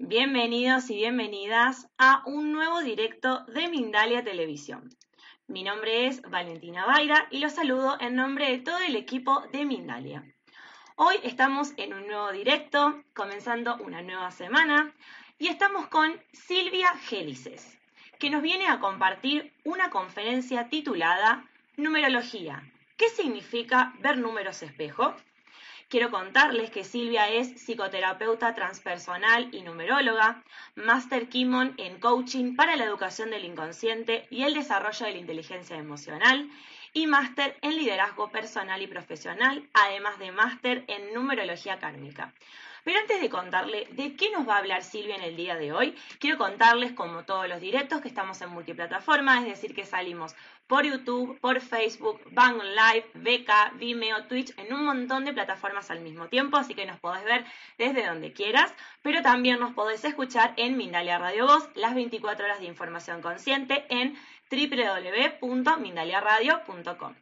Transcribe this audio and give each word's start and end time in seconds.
Bienvenidos 0.00 0.90
y 0.90 0.94
bienvenidas 0.94 1.88
a 1.98 2.22
un 2.24 2.52
nuevo 2.52 2.82
directo 2.82 3.44
de 3.46 3.66
Mindalia 3.66 4.22
Televisión. 4.22 4.88
Mi 5.48 5.64
nombre 5.64 6.06
es 6.06 6.22
Valentina 6.22 6.86
Baira 6.86 7.26
y 7.32 7.40
los 7.40 7.54
saludo 7.54 7.96
en 8.00 8.14
nombre 8.14 8.48
de 8.48 8.58
todo 8.58 8.78
el 8.78 8.94
equipo 8.94 9.40
de 9.52 9.64
Mindalia. 9.64 10.22
Hoy 10.94 11.16
estamos 11.24 11.72
en 11.78 11.94
un 11.94 12.06
nuevo 12.06 12.30
directo, 12.30 13.02
comenzando 13.12 13.76
una 13.78 14.00
nueva 14.00 14.30
semana, 14.30 14.94
y 15.36 15.48
estamos 15.48 15.88
con 15.88 16.16
Silvia 16.32 16.94
Gélices, 16.98 17.76
que 18.20 18.30
nos 18.30 18.40
viene 18.40 18.68
a 18.68 18.78
compartir 18.78 19.52
una 19.64 19.90
conferencia 19.90 20.68
titulada 20.68 21.44
Numerología. 21.76 22.62
¿Qué 22.96 23.08
significa 23.08 23.94
ver 23.98 24.16
números 24.16 24.62
espejo? 24.62 25.16
Quiero 25.88 26.10
contarles 26.10 26.70
que 26.70 26.84
Silvia 26.84 27.30
es 27.30 27.48
psicoterapeuta 27.62 28.54
transpersonal 28.54 29.48
y 29.54 29.62
numeróloga, 29.62 30.44
Master 30.74 31.30
Kimon 31.30 31.72
en 31.78 31.98
coaching 31.98 32.56
para 32.56 32.76
la 32.76 32.84
educación 32.84 33.30
del 33.30 33.46
inconsciente 33.46 34.26
y 34.28 34.42
el 34.42 34.52
desarrollo 34.52 35.06
de 35.06 35.12
la 35.12 35.18
inteligencia 35.18 35.78
emocional 35.78 36.50
y 36.92 37.06
máster 37.06 37.56
en 37.62 37.78
liderazgo 37.78 38.30
personal 38.30 38.82
y 38.82 38.86
profesional, 38.86 39.66
además 39.72 40.18
de 40.18 40.30
máster 40.30 40.84
en 40.88 41.14
numerología 41.14 41.78
kármica. 41.78 42.34
Pero 42.84 43.00
antes 43.00 43.20
de 43.20 43.30
contarle 43.30 43.86
de 43.92 44.14
qué 44.14 44.30
nos 44.30 44.46
va 44.46 44.56
a 44.56 44.58
hablar 44.58 44.82
Silvia 44.82 45.16
en 45.16 45.22
el 45.22 45.36
día 45.36 45.56
de 45.56 45.72
hoy, 45.72 45.94
quiero 46.18 46.38
contarles, 46.38 46.92
como 46.92 47.24
todos 47.24 47.48
los 47.48 47.60
directos, 47.60 48.00
que 48.00 48.08
estamos 48.08 48.40
en 48.42 48.50
multiplataforma, 48.50 49.40
es 49.40 49.46
decir, 49.46 49.74
que 49.74 49.84
salimos 49.84 50.34
por 50.68 50.84
YouTube, 50.84 51.40
por 51.40 51.60
Facebook, 51.60 52.20
Bang 52.30 52.62
Live, 52.62 53.10
Beca, 53.14 53.72
Vimeo, 53.76 54.26
Twitch, 54.26 54.56
en 54.58 54.72
un 54.72 54.84
montón 54.84 55.24
de 55.24 55.32
plataformas 55.32 55.90
al 55.90 55.98
mismo 56.00 56.28
tiempo, 56.28 56.58
así 56.58 56.74
que 56.74 56.86
nos 56.86 57.00
podés 57.00 57.24
ver 57.24 57.44
desde 57.78 58.06
donde 58.06 58.32
quieras, 58.32 58.72
pero 59.02 59.22
también 59.22 59.58
nos 59.58 59.72
podés 59.72 60.04
escuchar 60.04 60.54
en 60.56 60.76
Mindalia 60.76 61.18
Radio 61.18 61.46
Voz, 61.46 61.68
las 61.74 61.94
24 61.94 62.44
horas 62.44 62.60
de 62.60 62.66
información 62.66 63.22
consciente 63.22 63.86
en 63.88 64.16
www.mindaliaradio.com. 64.50 67.14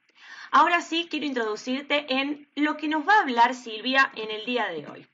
Ahora 0.50 0.80
sí, 0.80 1.06
quiero 1.10 1.26
introducirte 1.26 2.12
en 2.12 2.48
lo 2.56 2.76
que 2.76 2.88
nos 2.88 3.06
va 3.06 3.14
a 3.14 3.22
hablar 3.22 3.54
Silvia 3.54 4.10
en 4.16 4.28
el 4.30 4.44
día 4.44 4.66
de 4.66 4.86
hoy. 4.88 5.06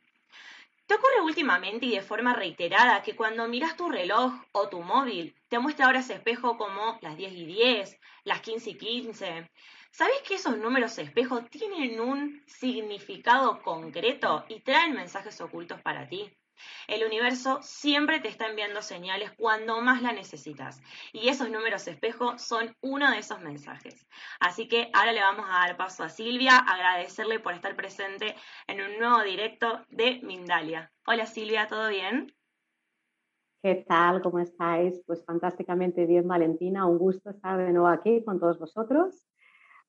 ¿Te 0.93 0.99
ocurre 0.99 1.23
últimamente 1.23 1.87
y 1.87 1.93
de 1.93 2.03
forma 2.03 2.35
reiterada 2.35 3.03
que 3.03 3.17
cuando 3.17 3.49
miras 3.49 3.79
tu 3.79 3.89
reloj 3.89 4.31
o 4.53 4.69
tu 4.69 4.83
móvil 4.83 5.35
te 5.49 5.59
muestra 5.59 5.89
horas 5.89 6.11
espejo 6.11 6.59
como 6.59 6.99
las 7.01 7.17
10 7.17 7.33
y 7.33 7.47
10, 7.47 7.99
las 8.25 8.43
15 8.43 8.71
y 8.73 8.75
15? 8.77 9.51
¿Sabes 9.91 10.21
que 10.21 10.35
esos 10.35 10.59
números 10.59 10.99
espejo 10.99 11.45
tienen 11.45 11.99
un 11.99 12.43
significado 12.47 13.63
concreto 13.63 14.45
y 14.51 14.61
traen 14.61 14.93
mensajes 14.93 15.41
ocultos 15.41 15.81
para 15.81 16.07
ti? 16.07 16.31
El 16.89 17.05
universo 17.05 17.59
siempre 17.63 18.21
te 18.21 18.29
está 18.29 18.49
enviando 18.49 18.83
señales 18.83 19.33
cuando 19.33 19.81
más 19.81 20.03
la 20.03 20.13
necesitas 20.13 20.81
y 21.13 21.29
esos 21.29 21.51
números 21.51 21.87
espejo 21.89 22.39
son 22.39 22.77
uno 22.81 23.11
de 23.11 23.19
esos 23.19 23.41
mensajes. 23.41 24.07
Así 24.41 24.69
que 24.69 24.91
ahora 24.93 25.13
le 25.13 25.21
vamos 25.21 25.47
a 25.49 25.67
dar 25.67 25.77
paso 25.77 26.05
a 26.05 26.09
Silvia, 26.09 26.59
agradecerle 26.59 27.41
por 27.41 27.55
estar 27.55 27.77
presente 27.77 28.35
en 28.67 28.81
un 28.81 28.99
nuevo 28.99 29.23
directo 29.23 29.85
de 29.91 30.21
Mindalia. 30.23 30.93
Hola 31.07 31.27
Silvia, 31.27 31.67
¿todo 31.67 31.89
bien? 31.89 32.35
¿Qué 33.63 33.85
tal? 33.87 34.23
¿Cómo 34.23 34.41
estáis? 34.41 35.01
Pues 35.07 35.25
fantásticamente 35.25 36.05
bien, 36.05 36.27
Valentina. 36.27 36.87
Un 36.87 36.99
gusto 36.99 37.31
estar 37.31 37.59
de 37.59 37.73
nuevo 37.73 37.87
aquí 37.87 38.25
con 38.25 38.41
todos 38.41 38.59
vosotros 38.59 39.25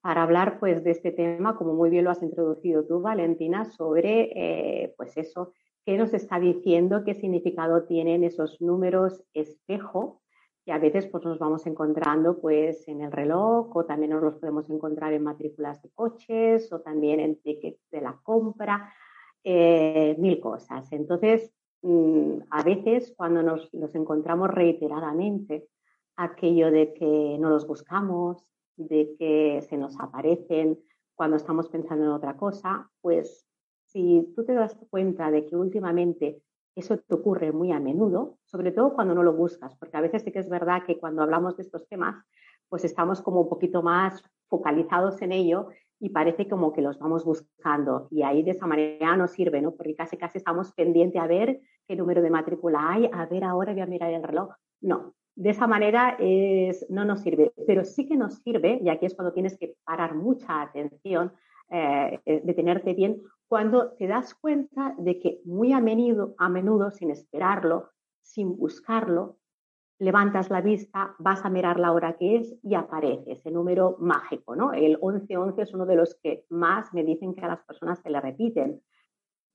para 0.03 0.23
hablar 0.23 0.59
pues 0.59 0.84
de 0.84 0.91
este 0.91 1.11
tema, 1.11 1.55
como 1.55 1.73
muy 1.73 1.90
bien 1.90 2.03
lo 2.03 2.11
has 2.11 2.22
introducido 2.22 2.85
tú, 2.85 3.00
Valentina, 3.00 3.63
sobre 3.63 4.31
eh, 4.35 4.94
pues 4.97 5.16
eso, 5.16 5.53
qué 5.86 5.98
nos 5.98 6.14
está 6.14 6.40
diciendo, 6.40 7.04
qué 7.04 7.14
significado 7.14 7.84
tienen 7.84 8.24
esos 8.24 8.62
números 8.62 9.24
espejo 9.34 10.22
que 10.66 10.72
a 10.72 10.80
veces 10.80 11.08
pues, 11.08 11.24
nos 11.26 11.40
vamos 11.40 11.66
encontrando 11.66 12.40
pues, 12.40 12.88
en 12.88 13.02
el 13.02 13.12
reloj 13.12 13.76
o 13.76 13.86
también 13.86 14.12
nos 14.12 14.24
los 14.24 14.36
podemos 14.36 14.70
encontrar 14.70 15.14
en 15.14 15.24
matrículas 15.24 15.82
de 15.82 15.90
coches 15.90 16.72
o 16.72 16.80
también 16.80 17.20
en 17.20 17.42
tickets 17.42 17.82
de 17.92 18.02
la 18.02 18.18
compra, 18.24 18.94
eh, 19.44 20.16
mil 20.18 20.40
cosas. 20.40 20.90
Entonces, 20.94 21.54
mm, 21.82 22.44
a 22.50 22.64
veces 22.64 23.14
cuando 23.18 23.44
nos 23.44 23.74
los 23.74 23.94
encontramos 23.96 24.50
reiteradamente, 24.50 25.68
aquello 26.16 26.72
de 26.72 26.94
que 26.94 27.38
no 27.40 27.50
los 27.50 27.68
buscamos, 27.68 28.46
de 28.78 29.16
que 29.20 29.62
se 29.68 29.78
nos 29.78 30.00
aparecen 30.00 30.80
cuando 31.16 31.38
estamos 31.38 31.68
pensando 31.68 32.06
en 32.06 32.12
otra 32.12 32.38
cosa, 32.38 32.90
pues 33.02 33.46
si 33.94 34.34
tú 34.36 34.44
te 34.44 34.54
das 34.54 34.76
cuenta 34.90 35.31
de 35.31 35.46
que 35.46 35.56
últimamente 35.56 36.42
eso 36.76 36.98
te 36.98 37.14
ocurre 37.14 37.52
muy 37.52 37.72
a 37.72 37.80
menudo, 37.80 38.40
sobre 38.46 38.72
todo 38.72 38.94
cuando 38.94 39.14
no 39.14 39.24
lo 39.24 39.34
buscas, 39.34 39.76
porque 39.78 39.96
a 39.96 40.02
veces 40.02 40.24
sí 40.24 40.31
que 40.31 40.40
es 40.40 40.50
verdad 40.50 40.84
que 40.86 40.98
cuando 40.98 41.22
hablamos 41.22 41.56
de 41.56 41.64
estos 41.64 41.88
temas, 41.88 42.16
pues 42.68 42.84
estamos 42.84 43.22
como 43.22 43.42
un 43.42 43.50
poquito 43.50 43.84
más 43.84 44.24
focalizados 44.50 45.22
en 45.22 45.32
ello 45.32 45.68
y 46.00 46.09
parece 46.09 46.50
como 46.50 46.74
que 46.74 46.82
los 46.82 46.98
vamos 46.98 47.24
buscando 47.24 48.08
y 48.09 48.24
ahí 48.24 48.42
de 48.42 48.52
esa 48.52 48.66
manera 48.66 49.16
nos 49.16 49.32
sirve, 49.32 49.62
¿no? 49.62 49.76
Porque 49.76 49.96
casi 49.96 50.18
casi 50.18 50.40
estamos 50.40 50.74
pendientes 50.74 51.22
a 51.22 51.28
ver 51.28 51.62
qué 51.88 51.96
número 51.96 52.22
de 52.22 52.32
matrícula 52.32 52.92
hay, 52.92 53.09
a 53.14 53.26
ver 53.28 53.44
ahora 53.44 53.74
voy 53.74 53.82
a 53.82 53.86
mirar 53.86 54.12
el 54.12 54.24
reloj. 54.24 54.50
No, 54.82 55.14
de 55.36 55.50
esa 55.52 55.68
manera 55.68 56.18
es, 56.20 56.86
no 56.90 57.06
nos 57.06 57.22
sirve, 57.22 57.53
pero 57.68 57.86
sí 57.86 58.08
que 58.08 58.18
nos 58.18 58.36
sirve, 58.40 58.80
y 58.84 58.90
aquí 58.90 59.06
es 59.06 59.16
cuando 59.16 59.34
tienes 59.34 59.58
que 59.58 59.76
parar 59.84 60.16
mucha 60.16 60.62
atención, 60.62 61.32
eh, 61.75 62.41
detenerte 62.44 62.94
bien, 62.94 63.23
cuando 63.47 63.94
te 63.94 64.06
das 64.06 64.35
cuenta 64.35 64.94
de 65.00 65.19
que 65.19 65.41
muy 65.44 65.73
a 65.73 65.79
menudo, 65.79 66.35
a 66.38 66.47
menudo, 66.47 66.91
sin 66.91 67.09
esperarlo, 67.09 67.89
sin 68.22 68.56
buscarlo, 68.56 69.38
levantas 69.97 70.51
la 70.51 70.61
vista, 70.61 71.16
vas 71.17 71.44
a 71.44 71.50
mirar 71.50 71.79
la 71.79 71.91
hora 71.91 72.16
que 72.16 72.35
es 72.35 72.56
y 72.61 72.75
aparece 72.75 73.31
ese 73.31 73.50
número 73.50 73.95
mágico, 74.00 74.56
¿no? 74.56 74.72
El 74.73 75.00
1111 75.01 75.61
es 75.63 75.73
uno 75.73 75.88
de 75.88 75.95
los 75.95 76.13
que 76.22 76.45
más 76.50 76.94
me 76.94 77.03
dicen 77.03 77.34
que 77.34 77.41
a 77.41 77.47
las 77.47 77.63
personas 77.63 78.00
se 78.01 78.11
le 78.11 78.22
repiten. 78.22 78.81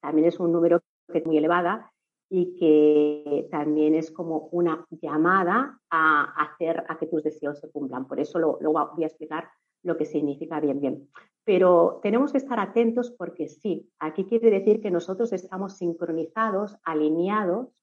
También 0.01 0.27
es 0.27 0.41
un 0.41 0.51
número 0.51 0.81
que 1.13 1.19
es 1.19 1.27
muy 1.27 1.39
elevada 1.39 1.93
y 2.29 2.57
que 2.57 3.47
también 3.51 3.95
es 3.95 4.11
como 4.11 4.49
una 4.51 4.85
llamada 4.91 5.79
a 5.89 6.25
hacer 6.43 6.85
a 6.89 6.99
que 6.99 7.07
tus 7.07 7.23
deseos 7.23 7.61
se 7.61 7.71
cumplan. 7.71 8.09
Por 8.09 8.19
eso 8.19 8.39
lo 8.39 8.59
voy 8.59 9.05
a 9.05 9.07
explicar 9.07 9.49
lo 9.83 9.97
que 9.97 10.05
significa 10.05 10.61
bien, 10.61 10.81
bien. 10.81 11.09
Pero 11.45 12.01
tenemos 12.03 12.33
que 12.33 12.39
estar 12.39 12.61
atentos 12.61 13.11
porque 13.11 13.49
sí, 13.49 13.89
aquí 13.99 14.25
quiere 14.25 14.51
decir 14.51 14.81
que 14.81 14.91
nosotros 14.91 15.33
estamos 15.33 15.79
sincronizados, 15.79 16.77
alineados 16.85 17.83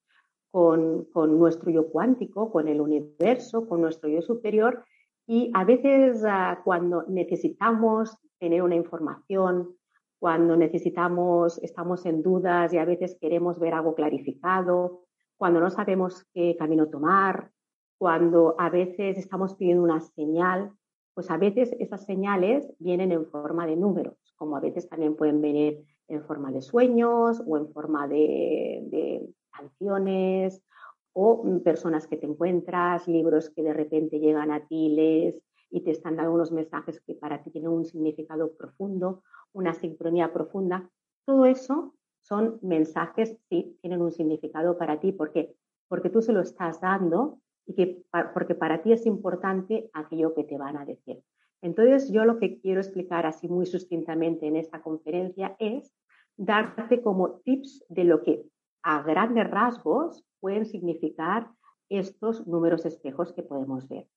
con, 0.51 1.07
nuestro 1.38 1.71
yo 1.71 1.89
cuántico, 1.89 2.51
con 2.51 2.68
el 2.68 2.80
universo, 2.80 3.68
con 3.68 3.81
nuestro 3.81 4.09
yo 4.09 4.21
superior 4.21 4.86
y 5.27 5.51
a 5.53 5.65
veces 5.65 6.24
ah, 6.25 6.62
cuando 6.63 7.03
necesitamos 7.07 8.18
tener 8.39 8.62
una 8.62 8.75
información, 8.75 9.75
cuando 10.19 10.56
necesitamos, 10.56 11.57
estamos 11.63 12.06
en 12.06 12.21
dudas 12.21 12.74
y 12.74 12.77
a 12.77 12.86
veces 12.86 13.18
queremos 13.19 13.59
ver 13.59 13.74
algo 13.74 13.95
clarificado, 13.95 15.06
cuando 15.38 15.59
no 15.59 15.69
sabemos 15.69 16.25
qué 16.33 16.56
camino 16.57 16.88
tomar, 16.88 17.51
cuando 17.98 18.56
a 18.57 18.69
veces 18.69 19.18
estamos 19.18 19.56
pidiendo 19.56 19.83
una 19.83 20.01
señal, 20.01 20.71
pues 21.15 21.31
a 21.31 21.38
veces 21.38 21.73
esas 21.79 22.06
señales 22.06 22.69
vienen 22.77 23.13
en 23.13 23.25
forma 23.25 23.65
de 23.65 23.77
números, 23.77 24.17
como 24.35 24.57
a 24.57 24.59
veces 24.59 24.89
también 24.89 25.15
pueden 25.15 25.41
venir 25.41 25.85
en 26.09 26.23
forma 26.25 26.51
de 26.51 26.62
sueños 26.62 27.41
o 27.47 27.57
en 27.57 27.71
forma 27.71 28.07
de, 28.07 29.25
canciones 29.50 30.62
o 31.13 31.45
personas 31.63 32.07
que 32.07 32.17
te 32.17 32.25
encuentras, 32.25 33.07
libros 33.07 33.50
que 33.50 33.63
de 33.63 33.73
repente 33.73 34.19
llegan 34.19 34.51
a 34.51 34.67
ti, 34.67 34.89
lees 34.89 35.41
y 35.71 35.81
te 35.81 35.91
están 35.91 36.17
dando 36.17 36.33
unos 36.33 36.51
mensajes 36.51 37.00
que 37.00 37.15
para 37.15 37.41
ti 37.41 37.51
tienen 37.51 37.71
un 37.71 37.85
significado 37.85 38.51
profundo, 38.51 39.23
una 39.53 39.73
sincronía 39.73 40.33
profunda. 40.33 40.89
Todo 41.25 41.45
eso 41.45 41.95
son 42.19 42.59
mensajes, 42.62 43.38
sí, 43.47 43.77
tienen 43.81 44.01
un 44.01 44.12
significado 44.12 44.77
para 44.77 45.00
ti. 45.00 45.13
¿Por 45.13 45.31
qué? 45.31 45.56
Porque 45.88 46.09
tú 46.09 46.21
se 46.21 46.33
lo 46.33 46.41
estás 46.41 46.81
dando 46.81 47.39
y 47.65 47.73
que, 47.75 48.03
porque 48.33 48.56
para 48.56 48.81
ti 48.81 48.91
es 48.94 49.06
importante 49.06 49.89
aquello 49.94 50.33
que 50.33 50.44
te 50.44 50.57
van 50.57 50.77
a 50.77 50.85
decir. 50.85 51.21
Entonces, 51.62 52.12
yo 52.12 52.25
lo 52.25 52.38
que 52.39 52.59
quiero 52.59 52.79
explicar 52.79 53.25
así 53.25 53.47
muy 53.47 53.65
sustintamente 53.65 54.47
en 54.47 54.56
esta 54.56 54.81
conferencia 54.81 55.56
es 55.59 55.94
darte 56.38 57.01
como 57.01 57.39
tips 57.39 57.85
de 57.89 58.03
lo 58.03 58.21
que 58.21 58.44
a 58.83 59.01
grandes 59.01 59.50
rasgos 59.50 60.23
pueden 60.39 60.65
significar 60.65 61.50
estos 61.89 62.45
números 62.45 62.85
espejos 62.85 63.33
que 63.33 63.41
podemos 63.41 63.88
ver. 63.88 64.07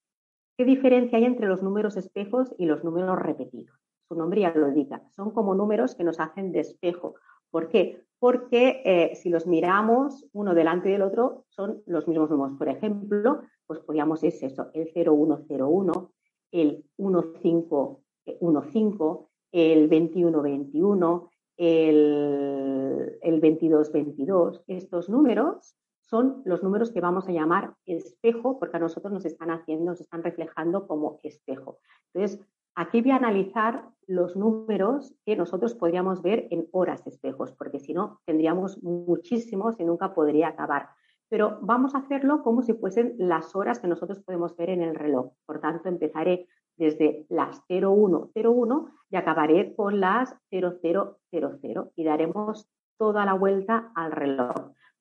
¿Qué 0.59 0.65
diferencia 0.65 1.19
hay 1.19 1.25
entre 1.25 1.47
los 1.47 1.63
números 1.63 1.97
espejos 1.97 2.55
y 2.59 2.67
los 2.67 2.85
números 2.85 3.19
repetidos? 3.19 3.79
Su 4.09 4.15
nombre 4.15 4.41
ya 4.41 4.53
lo 4.55 4.69
indica, 4.69 5.03
son 5.15 5.31
como 5.31 5.55
números 5.55 5.95
que 5.95 6.05
nos 6.05 6.19
hacen 6.19 6.53
de 6.53 6.61
espejo. 6.61 7.15
¿Por 7.51 7.69
qué? 7.69 8.05
Porque 8.19 8.83
eh, 8.85 9.15
si 9.15 9.31
los 9.31 9.47
miramos 9.47 10.27
uno 10.33 10.55
delante 10.55 10.89
del 10.89 11.03
otro, 11.03 11.45
son 11.49 11.83
los 11.87 12.09
mismos 12.09 12.31
números. 12.31 12.59
Por 12.59 12.69
ejemplo, 12.69 13.43
pues 13.67 13.79
podríamos 13.81 14.25
es 14.25 14.43
eso, 14.43 14.71
el 14.75 14.91
0101, 14.93 16.13
el 16.51 16.85
1515, 16.97 19.27
el 19.53 19.89
2121, 19.89 21.31
el, 21.57 23.19
el 23.23 23.41
2222. 23.41 24.65
Estos 24.67 25.09
números 25.09 25.79
son 26.09 26.41
los 26.47 26.63
números 26.63 26.91
que 26.91 27.03
vamos 27.03 27.29
a 27.29 27.33
llamar 27.33 27.75
espejo, 27.85 28.59
porque 28.59 28.79
a 28.79 28.81
nosotros 28.81 29.13
nos 29.13 29.27
están 29.27 29.51
haciendo, 29.51 29.85
nos 29.85 30.01
están 30.01 30.23
reflejando 30.23 30.87
como 30.87 31.21
espejo. 31.23 31.81
Entonces, 32.13 32.41
aquí 32.79 33.03
voy 33.03 33.11
a 33.11 33.17
analizar 33.17 33.89
los 34.07 34.37
números 34.37 35.13
que 35.27 35.35
nosotros 35.35 35.75
podríamos 35.75 36.23
ver 36.23 36.47
en 36.53 36.69
horas 36.71 37.05
espejos, 37.09 37.51
porque 37.53 37.81
si 37.81 37.93
no, 37.93 38.21
tendríamos 38.25 38.81
muchísimos 38.85 39.79
y 39.81 39.85
nunca 39.85 40.15
podría 40.15 40.49
acabar. 40.49 40.91
Pero 41.29 41.59
vamos 41.61 41.95
a 41.95 41.99
hacerlo 41.99 42.43
como 42.45 42.63
si 42.63 42.75
fuesen 42.75 43.17
las 43.19 43.57
horas 43.57 43.81
que 43.81 43.89
nosotros 43.89 44.21
podemos 44.21 44.57
ver 44.57 44.71
en 44.71 44.83
el 44.83 44.95
reloj. 44.95 45.33
Por 45.45 45.61
tanto, 45.61 45.89
empezaré 45.89 46.47
desde 46.77 47.27
las 47.29 47.61
0101 47.67 48.89
y 49.11 49.17
acabaré 49.17 49.75
con 49.75 49.99
las 49.99 50.37
0000 50.51 51.91
y 51.97 52.05
daremos 52.05 52.71
toda 52.97 53.25
la 53.25 53.35
vuelta 53.35 53.91
al 53.97 54.13
reloj. 54.13 54.55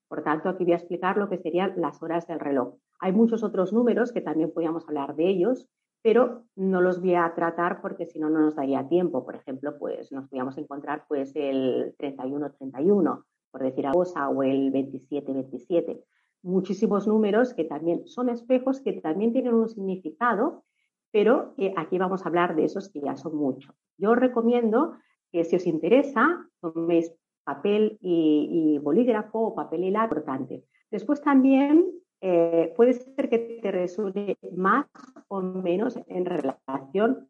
Por 0.07 0.23
tanto, 0.23 0.50
aquí 0.50 0.63
voy 0.63 0.73
a 0.73 0.77
explicar 0.77 1.18
lo 1.18 1.30
que 1.30 1.38
serían 1.38 1.73
las 1.77 2.01
horas 2.01 2.25
del 2.25 2.39
reloj. 2.39 2.73
Hay 3.00 3.12
muchos 3.12 3.44
otros 3.44 3.71
números 3.71 4.12
que 4.12 4.21
también 4.21 4.51
podríamos 4.51 4.88
hablar 4.88 5.15
de 5.15 5.27
ellos, 5.27 5.69
pero 6.07 6.45
no 6.56 6.80
los 6.80 7.01
voy 7.01 7.15
a 7.15 7.33
tratar 7.36 7.81
porque 7.81 8.06
si 8.06 8.18
no, 8.18 8.30
no 8.30 8.39
nos 8.39 8.56
daría 8.56 8.88
tiempo. 8.88 9.25
Por 9.25 9.36
ejemplo, 9.36 9.77
pues 9.77 10.09
nos 10.13 10.30
podríamos 10.30 10.57
encontrar 10.57 11.04
pues 11.06 11.36
el 11.36 11.98
31-31, 11.98 13.25
por 13.51 13.62
decir 13.62 13.88
algo, 13.88 14.04
o 14.04 14.44
el 14.44 14.71
27-27. 14.71 16.01
Muchísimos 16.44 17.09
números 17.09 17.54
que 17.54 17.65
también 17.65 18.07
son 18.07 18.30
espejos, 18.30 18.80
que 18.80 18.94
también 18.94 19.33
tienen 19.33 19.54
un 19.54 19.68
significado, 19.68 20.63
pero 21.12 21.56
aquí 21.75 21.98
vamos 21.98 22.24
a 22.24 22.30
hablar 22.30 22.56
de 22.56 22.63
esos 22.63 22.88
que 22.88 23.01
ya 23.01 23.18
son 23.18 23.36
muchos. 23.36 23.75
Yo 23.98 24.12
os 24.12 24.18
recomiendo 24.18 24.94
que 25.33 25.44
si 25.44 25.57
os 25.57 25.68
interesa, 25.68 26.48
toméis 26.62 27.13
papel 27.44 27.98
y, 28.00 28.80
bolígrafo 28.81 29.39
o 29.39 29.56
papel 29.56 29.83
y 29.83 29.92
lápiz 29.92 30.19
importante. 30.19 30.63
Después 30.89 31.21
también 31.21 31.86
eh, 32.21 32.73
puede 32.75 32.93
ser 32.93 33.29
que 33.29 33.59
te 33.61 33.71
resulte 33.71 34.37
más 34.55 34.87
o 35.27 35.41
menos 35.41 35.99
en 36.07 36.25
relación 36.25 37.27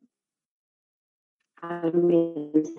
al 1.62 1.94
mensaje 1.94 2.78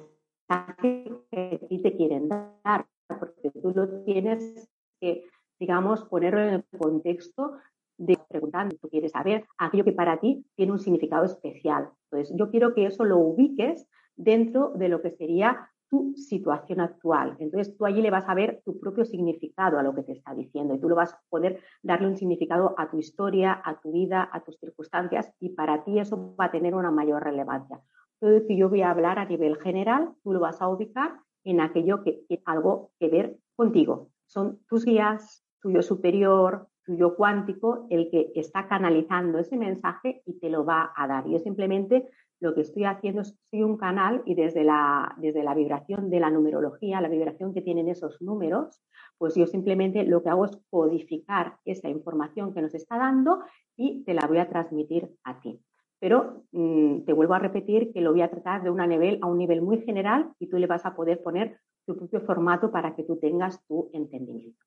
que 1.30 1.80
te 1.82 1.96
quieren 1.96 2.28
dar, 2.28 2.86
porque 3.08 3.50
tú 3.50 3.72
lo 3.74 4.04
tienes 4.04 4.68
que, 5.00 5.24
digamos, 5.58 6.04
ponerlo 6.04 6.40
en 6.40 6.54
el 6.54 6.64
contexto 6.78 7.58
de 7.98 8.16
preguntando, 8.28 8.76
tú 8.76 8.88
quieres 8.88 9.12
saber 9.12 9.44
aquello 9.58 9.84
que 9.84 9.92
para 9.92 10.20
ti 10.20 10.46
tiene 10.54 10.72
un 10.72 10.78
significado 10.78 11.24
especial. 11.24 11.90
Entonces, 12.04 12.34
yo 12.38 12.50
quiero 12.50 12.72
que 12.72 12.86
eso 12.86 13.04
lo 13.04 13.18
ubiques 13.18 13.86
dentro 14.16 14.70
de 14.76 14.88
lo 14.88 15.02
que 15.02 15.10
sería 15.10 15.70
tu 15.90 16.14
situación 16.16 16.80
actual. 16.80 17.36
Entonces 17.38 17.76
tú 17.76 17.86
allí 17.86 18.02
le 18.02 18.10
vas 18.10 18.28
a 18.28 18.34
ver 18.34 18.62
tu 18.64 18.78
propio 18.78 19.04
significado 19.04 19.78
a 19.78 19.82
lo 19.82 19.94
que 19.94 20.02
te 20.02 20.12
está 20.12 20.34
diciendo 20.34 20.74
y 20.74 20.80
tú 20.80 20.88
lo 20.88 20.94
vas 20.94 21.14
a 21.14 21.20
poder 21.28 21.60
darle 21.82 22.08
un 22.08 22.16
significado 22.16 22.74
a 22.76 22.90
tu 22.90 22.98
historia, 22.98 23.60
a 23.64 23.80
tu 23.80 23.92
vida, 23.92 24.28
a 24.32 24.44
tus 24.44 24.58
circunstancias 24.58 25.30
y 25.40 25.50
para 25.50 25.84
ti 25.84 25.98
eso 25.98 26.34
va 26.38 26.46
a 26.46 26.50
tener 26.50 26.74
una 26.74 26.90
mayor 26.90 27.24
relevancia. 27.24 27.80
Todo 28.20 28.30
lo 28.30 28.46
que 28.46 28.56
yo 28.56 28.68
voy 28.68 28.82
a 28.82 28.90
hablar 28.90 29.18
a 29.18 29.24
nivel 29.24 29.56
general, 29.56 30.12
tú 30.22 30.32
lo 30.32 30.40
vas 30.40 30.60
a 30.60 30.68
ubicar 30.68 31.20
en 31.44 31.60
aquello 31.60 32.02
que 32.02 32.24
tiene 32.28 32.42
algo 32.46 32.90
que 32.98 33.08
ver 33.08 33.38
contigo. 33.56 34.10
Son 34.26 34.58
tus 34.68 34.84
guías, 34.84 35.44
tu 35.62 35.70
yo 35.70 35.82
superior, 35.82 36.68
tu 36.84 36.96
yo 36.96 37.16
cuántico, 37.16 37.86
el 37.90 38.10
que 38.10 38.32
está 38.34 38.68
canalizando 38.68 39.38
ese 39.38 39.56
mensaje 39.56 40.22
y 40.26 40.38
te 40.38 40.50
lo 40.50 40.64
va 40.64 40.92
a 40.96 41.06
dar. 41.06 41.26
Yo 41.28 41.38
simplemente 41.38 42.10
lo 42.40 42.54
que 42.54 42.60
estoy 42.60 42.84
haciendo 42.84 43.22
es 43.22 43.36
soy 43.50 43.62
un 43.62 43.76
canal 43.76 44.22
y 44.24 44.34
desde 44.34 44.64
la, 44.64 45.14
desde 45.18 45.42
la 45.42 45.54
vibración 45.54 46.10
de 46.10 46.20
la 46.20 46.30
numerología, 46.30 47.00
la 47.00 47.08
vibración 47.08 47.52
que 47.52 47.62
tienen 47.62 47.88
esos 47.88 48.20
números, 48.22 48.80
pues 49.18 49.34
yo 49.34 49.46
simplemente 49.46 50.04
lo 50.04 50.22
que 50.22 50.28
hago 50.28 50.44
es 50.44 50.56
codificar 50.70 51.58
esa 51.64 51.88
información 51.88 52.54
que 52.54 52.62
nos 52.62 52.74
está 52.74 52.96
dando 52.98 53.40
y 53.76 54.04
te 54.04 54.14
la 54.14 54.26
voy 54.26 54.38
a 54.38 54.48
transmitir 54.48 55.10
a 55.24 55.40
ti. 55.40 55.60
Pero 56.00 56.44
mm, 56.52 57.00
te 57.00 57.12
vuelvo 57.12 57.34
a 57.34 57.40
repetir 57.40 57.92
que 57.92 58.00
lo 58.00 58.12
voy 58.12 58.22
a 58.22 58.30
tratar 58.30 58.62
de 58.62 58.70
una 58.70 58.86
nivel, 58.86 59.18
a 59.20 59.26
un 59.26 59.38
nivel 59.38 59.62
muy 59.62 59.82
general 59.82 60.32
y 60.38 60.46
tú 60.48 60.58
le 60.58 60.68
vas 60.68 60.86
a 60.86 60.94
poder 60.94 61.22
poner 61.22 61.58
tu 61.84 61.96
propio 61.96 62.20
formato 62.20 62.70
para 62.70 62.94
que 62.94 63.02
tú 63.02 63.16
tengas 63.16 63.64
tu 63.66 63.90
entendimiento. 63.92 64.64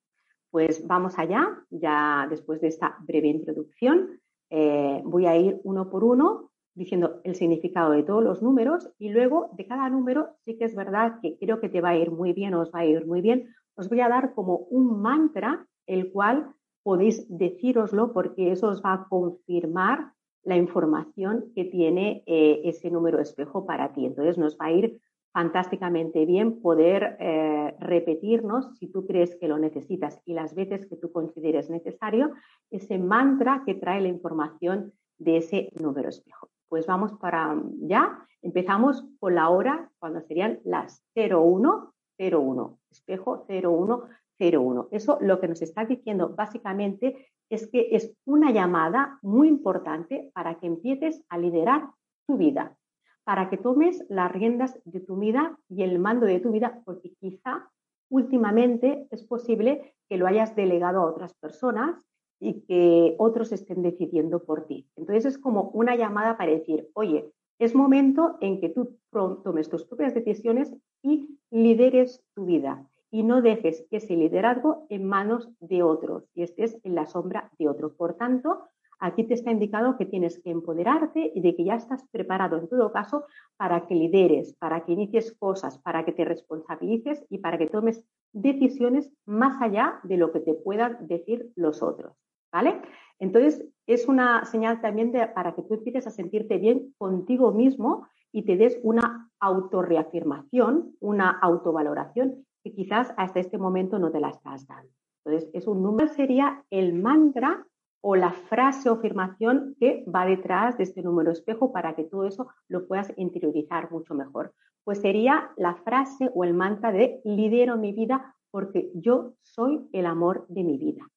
Pues 0.50 0.86
vamos 0.86 1.18
allá, 1.18 1.64
ya 1.70 2.26
después 2.28 2.60
de 2.60 2.68
esta 2.68 2.98
breve 3.00 3.28
introducción, 3.28 4.20
eh, 4.50 5.00
voy 5.04 5.24
a 5.24 5.34
ir 5.36 5.58
uno 5.64 5.88
por 5.88 6.04
uno 6.04 6.51
diciendo 6.74 7.20
el 7.24 7.34
significado 7.34 7.92
de 7.92 8.02
todos 8.02 8.22
los 8.22 8.42
números 8.42 8.90
y 8.98 9.10
luego 9.10 9.50
de 9.56 9.66
cada 9.66 9.88
número 9.90 10.30
sí 10.44 10.56
que 10.56 10.64
es 10.64 10.74
verdad 10.74 11.20
que 11.20 11.36
creo 11.38 11.60
que 11.60 11.68
te 11.68 11.80
va 11.80 11.90
a 11.90 11.96
ir 11.96 12.10
muy 12.10 12.32
bien, 12.32 12.54
os 12.54 12.72
va 12.72 12.80
a 12.80 12.86
ir 12.86 13.06
muy 13.06 13.20
bien. 13.20 13.48
Os 13.74 13.88
voy 13.88 14.00
a 14.00 14.08
dar 14.08 14.34
como 14.34 14.56
un 14.70 15.00
mantra 15.00 15.66
el 15.86 16.12
cual 16.12 16.54
podéis 16.82 17.26
decíroslo 17.28 18.12
porque 18.12 18.52
eso 18.52 18.68
os 18.68 18.82
va 18.82 18.94
a 18.94 19.06
confirmar 19.08 20.12
la 20.44 20.56
información 20.56 21.52
que 21.54 21.64
tiene 21.64 22.24
eh, 22.26 22.62
ese 22.64 22.90
número 22.90 23.20
espejo 23.20 23.64
para 23.66 23.92
ti. 23.92 24.06
Entonces 24.06 24.38
nos 24.38 24.58
va 24.58 24.66
a 24.66 24.72
ir 24.72 25.00
fantásticamente 25.32 26.26
bien 26.26 26.60
poder 26.60 27.16
eh, 27.18 27.74
repetirnos, 27.80 28.76
si 28.78 28.88
tú 28.88 29.06
crees 29.06 29.34
que 29.36 29.48
lo 29.48 29.58
necesitas 29.58 30.20
y 30.26 30.34
las 30.34 30.54
veces 30.54 30.86
que 30.86 30.96
tú 30.96 31.10
consideres 31.10 31.70
necesario, 31.70 32.32
ese 32.70 32.98
mantra 32.98 33.62
que 33.64 33.74
trae 33.74 34.02
la 34.02 34.08
información 34.08 34.92
de 35.18 35.38
ese 35.38 35.68
número 35.80 36.10
espejo. 36.10 36.51
Pues 36.72 36.86
vamos 36.86 37.12
para 37.18 37.54
ya. 37.82 38.26
Empezamos 38.40 39.04
con 39.20 39.34
la 39.34 39.50
hora 39.50 39.90
cuando 39.98 40.22
serían 40.22 40.58
las 40.64 41.04
0101, 41.14 42.78
espejo 42.90 43.44
0101. 43.46 44.88
Eso 44.90 45.18
lo 45.20 45.38
que 45.38 45.48
nos 45.48 45.60
está 45.60 45.84
diciendo 45.84 46.30
básicamente 46.34 47.28
es 47.50 47.66
que 47.66 47.88
es 47.94 48.16
una 48.24 48.52
llamada 48.52 49.18
muy 49.20 49.48
importante 49.48 50.30
para 50.32 50.58
que 50.60 50.66
empieces 50.66 51.22
a 51.28 51.36
liderar 51.36 51.90
tu 52.26 52.38
vida, 52.38 52.74
para 53.22 53.50
que 53.50 53.58
tomes 53.58 54.06
las 54.08 54.32
riendas 54.32 54.80
de 54.86 55.00
tu 55.00 55.18
vida 55.18 55.58
y 55.68 55.82
el 55.82 55.98
mando 55.98 56.24
de 56.24 56.40
tu 56.40 56.52
vida, 56.52 56.80
porque 56.86 57.12
quizá 57.20 57.70
últimamente 58.08 59.08
es 59.10 59.24
posible 59.24 59.94
que 60.08 60.16
lo 60.16 60.26
hayas 60.26 60.56
delegado 60.56 61.02
a 61.02 61.10
otras 61.10 61.34
personas 61.34 62.02
y 62.42 62.62
que 62.62 63.14
otros 63.18 63.52
estén 63.52 63.82
decidiendo 63.82 64.42
por 64.42 64.66
ti. 64.66 64.88
Entonces 64.96 65.24
es 65.24 65.38
como 65.38 65.70
una 65.70 65.94
llamada 65.94 66.36
para 66.36 66.50
decir, 66.50 66.88
oye, 66.94 67.32
es 67.60 67.74
momento 67.74 68.36
en 68.40 68.60
que 68.60 68.68
tú 68.68 68.98
tomes 69.44 69.68
tus 69.68 69.84
propias 69.84 70.14
decisiones 70.14 70.74
y 71.02 71.38
lideres 71.50 72.24
tu 72.34 72.46
vida 72.46 72.88
y 73.12 73.22
no 73.22 73.42
dejes 73.42 73.86
ese 73.90 74.16
liderazgo 74.16 74.86
en 74.88 75.04
manos 75.04 75.48
de 75.60 75.84
otros 75.84 76.24
y 76.34 76.42
estés 76.42 76.80
en 76.82 76.96
la 76.96 77.06
sombra 77.06 77.52
de 77.58 77.68
otros. 77.68 77.92
Por 77.92 78.14
tanto, 78.14 78.62
aquí 78.98 79.22
te 79.22 79.34
está 79.34 79.52
indicado 79.52 79.96
que 79.96 80.06
tienes 80.06 80.42
que 80.42 80.50
empoderarte 80.50 81.30
y 81.34 81.40
de 81.42 81.54
que 81.54 81.64
ya 81.64 81.76
estás 81.76 82.04
preparado 82.10 82.56
en 82.56 82.68
todo 82.68 82.90
caso 82.90 83.24
para 83.56 83.86
que 83.86 83.94
lideres, 83.94 84.54
para 84.54 84.84
que 84.84 84.92
inicies 84.92 85.32
cosas, 85.38 85.78
para 85.78 86.04
que 86.04 86.12
te 86.12 86.24
responsabilices 86.24 87.24
y 87.28 87.38
para 87.38 87.58
que 87.58 87.68
tomes 87.68 88.04
decisiones 88.32 89.12
más 89.26 89.60
allá 89.62 90.00
de 90.02 90.16
lo 90.16 90.32
que 90.32 90.40
te 90.40 90.54
puedan 90.54 91.06
decir 91.06 91.52
los 91.54 91.82
otros. 91.82 92.16
¿Vale? 92.52 92.80
Entonces, 93.18 93.64
es 93.86 94.08
una 94.08 94.44
señal 94.44 94.80
también 94.80 95.12
para 95.34 95.54
que 95.54 95.62
tú 95.62 95.74
empieces 95.74 96.06
a 96.06 96.10
sentirte 96.10 96.58
bien 96.58 96.94
contigo 96.98 97.52
mismo 97.52 98.06
y 98.32 98.44
te 98.44 98.56
des 98.56 98.78
una 98.82 99.30
autorreafirmación, 99.40 100.96
una 101.00 101.30
autovaloración 101.30 102.46
que 102.62 102.72
quizás 102.72 103.12
hasta 103.16 103.40
este 103.40 103.58
momento 103.58 103.98
no 103.98 104.10
te 104.10 104.20
la 104.20 104.30
estás 104.30 104.66
dando. 104.66 104.90
Entonces, 105.24 105.50
es 105.52 105.66
un 105.66 105.82
número, 105.82 106.08
sería 106.08 106.64
el 106.70 106.94
mantra 106.94 107.64
o 108.00 108.16
la 108.16 108.32
frase 108.32 108.90
o 108.90 108.94
afirmación 108.94 109.76
que 109.78 110.04
va 110.12 110.26
detrás 110.26 110.76
de 110.76 110.84
este 110.84 111.02
número 111.02 111.30
espejo 111.30 111.72
para 111.72 111.94
que 111.94 112.04
todo 112.04 112.26
eso 112.26 112.48
lo 112.68 112.86
puedas 112.88 113.12
interiorizar 113.16 113.90
mucho 113.90 114.14
mejor. 114.14 114.52
Pues 114.84 115.00
sería 115.00 115.52
la 115.56 115.76
frase 115.76 116.28
o 116.34 116.42
el 116.42 116.54
mantra 116.54 116.90
de 116.90 117.20
lidero 117.24 117.76
mi 117.76 117.92
vida 117.92 118.34
porque 118.50 118.90
yo 118.94 119.34
soy 119.42 119.88
el 119.92 120.06
amor 120.06 120.44
de 120.48 120.64
mi 120.64 120.76
vida. 120.76 121.08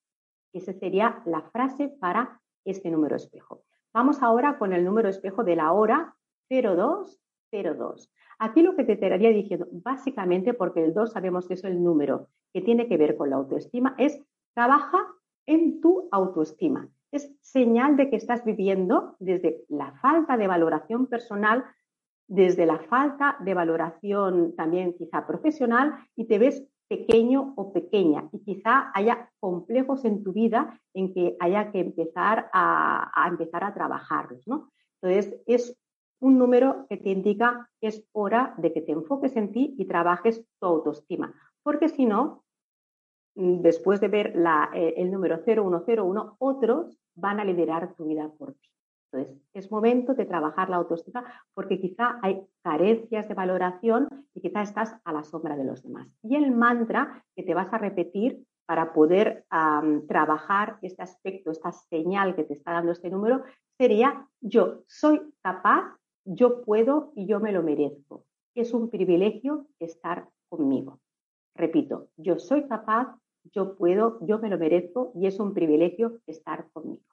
Esa 0.56 0.72
sería 0.72 1.22
la 1.26 1.42
frase 1.42 1.90
para 1.90 2.42
este 2.64 2.90
número 2.90 3.18
espejo. 3.18 3.64
Vamos 3.94 4.24
ahora 4.24 4.58
con 4.58 4.72
el 4.72 4.86
número 4.86 5.10
espejo 5.10 5.44
de 5.44 5.58
la 5.58 5.74
hora 5.74 6.16
0202. 6.50 8.10
Aquí 8.40 8.62
lo 8.62 8.76
que 8.78 8.86
te 8.86 8.94
estaría 8.94 9.30
diciendo, 9.32 9.68
básicamente 9.72 10.54
porque 10.54 10.86
el 10.86 10.94
2 10.94 11.12
sabemos 11.12 11.48
que 11.50 11.56
es 11.56 11.64
el 11.66 11.84
número 11.84 12.30
que 12.54 12.62
tiene 12.62 12.88
que 12.88 12.96
ver 12.96 13.18
con 13.18 13.32
la 13.32 13.36
autoestima, 13.36 13.96
es 13.98 14.18
trabaja 14.54 15.00
en 15.46 15.82
tu 15.82 16.08
autoestima. 16.12 16.88
Es 17.12 17.36
señal 17.42 17.98
de 17.98 18.10
que 18.10 18.16
estás 18.16 18.46
viviendo 18.46 19.18
desde 19.20 19.66
la 19.68 19.92
falta 20.02 20.38
de 20.38 20.48
valoración 20.48 21.08
personal, 21.08 21.66
desde 22.28 22.66
la 22.66 22.80
falta 22.80 23.36
de 23.42 23.54
valoración 23.54 24.56
también 24.56 24.94
quizá 24.94 25.28
profesional 25.28 25.96
y 26.16 26.26
te 26.26 26.40
ves 26.40 26.66
pequeño 26.88 27.54
o 27.56 27.74
pequeña 27.74 28.30
y 28.32 28.40
quizá 28.40 28.92
haya 28.94 29.32
complejos 29.40 30.06
en 30.06 30.24
tu 30.24 30.34
vida 30.34 30.80
en 30.94 31.14
que 31.14 31.36
haya 31.40 31.72
que 31.72 31.80
empezar 31.80 32.50
a, 32.54 33.26
empezar 33.28 33.64
a 33.64 33.74
trabajarlos, 33.74 34.48
¿no? 34.48 34.72
Entonces, 35.02 35.42
es 35.48 35.78
un 36.20 36.38
número 36.38 36.86
que 36.88 36.98
te 36.98 37.10
indica 37.10 37.70
que 37.82 37.88
es 37.88 38.08
hora 38.12 38.54
de 38.58 38.72
que 38.72 38.82
te 38.82 38.92
enfoques 38.92 39.36
en 39.36 39.52
ti 39.52 39.76
y 39.78 39.86
trabajes 39.86 40.46
tu 40.60 40.66
autoestima, 40.66 41.34
porque 41.64 41.90
si 41.90 42.06
no, 42.06 42.44
mm, 43.36 43.62
después 43.62 44.00
de 44.00 44.08
ver 44.08 44.36
eh, 44.74 44.94
el 44.98 45.12
número 45.12 45.40
0101, 45.44 46.36
otros 46.40 46.98
van 47.16 47.40
a 47.40 47.46
liderar 47.46 47.96
tu 47.96 48.06
vida 48.06 48.32
por 48.38 48.54
ti. 48.54 48.75
Entonces, 49.12 49.42
es 49.54 49.72
momento 49.72 50.14
de 50.14 50.26
trabajar 50.26 50.70
la 50.70 50.78
autoestima 50.78 51.24
porque 51.54 51.80
quizá 51.80 52.20
hay 52.22 52.42
carencias 52.64 53.28
de 53.28 53.34
valoración 53.34 54.08
y 54.34 54.42
quizá 54.42 54.62
estás 54.62 54.96
a 55.04 55.14
la 55.14 55.24
sombra 55.24 55.56
de 55.56 55.64
los 55.64 55.84
demás. 55.84 56.08
Y 56.24 56.36
el 56.36 56.52
mantra 56.52 57.24
que 57.36 57.44
te 57.44 57.54
vas 57.54 57.72
a 57.74 57.78
repetir 57.78 58.44
para 58.66 58.94
poder 58.94 59.46
trabajar 60.08 60.80
este 60.82 61.04
aspecto, 61.04 61.52
esta 61.52 61.72
señal 61.72 62.36
que 62.36 62.44
te 62.44 62.54
está 62.54 62.72
dando 62.72 62.92
este 62.92 63.12
número, 63.12 63.44
sería 63.78 64.28
yo 64.42 64.84
soy 64.88 65.22
capaz 65.44 65.96
yo 66.26 66.64
puedo 66.64 67.14
y 67.16 67.28
yo 67.28 67.40
me 67.40 67.52
lo 67.52 67.62
merezco. 67.62 68.26
Es 68.56 68.74
un 68.74 68.90
privilegio 68.90 69.68
estar 69.80 70.28
conmigo. 70.50 71.00
Repito, 71.56 72.10
yo 72.18 72.40
soy 72.40 72.68
capaz, 72.68 73.16
yo 73.54 73.76
puedo, 73.76 74.18
yo 74.26 74.40
me 74.40 74.50
lo 74.50 74.58
merezco 74.58 75.12
y 75.16 75.28
es 75.28 75.40
un 75.40 75.54
privilegio 75.54 76.20
estar 76.26 76.68
conmigo. 76.72 77.05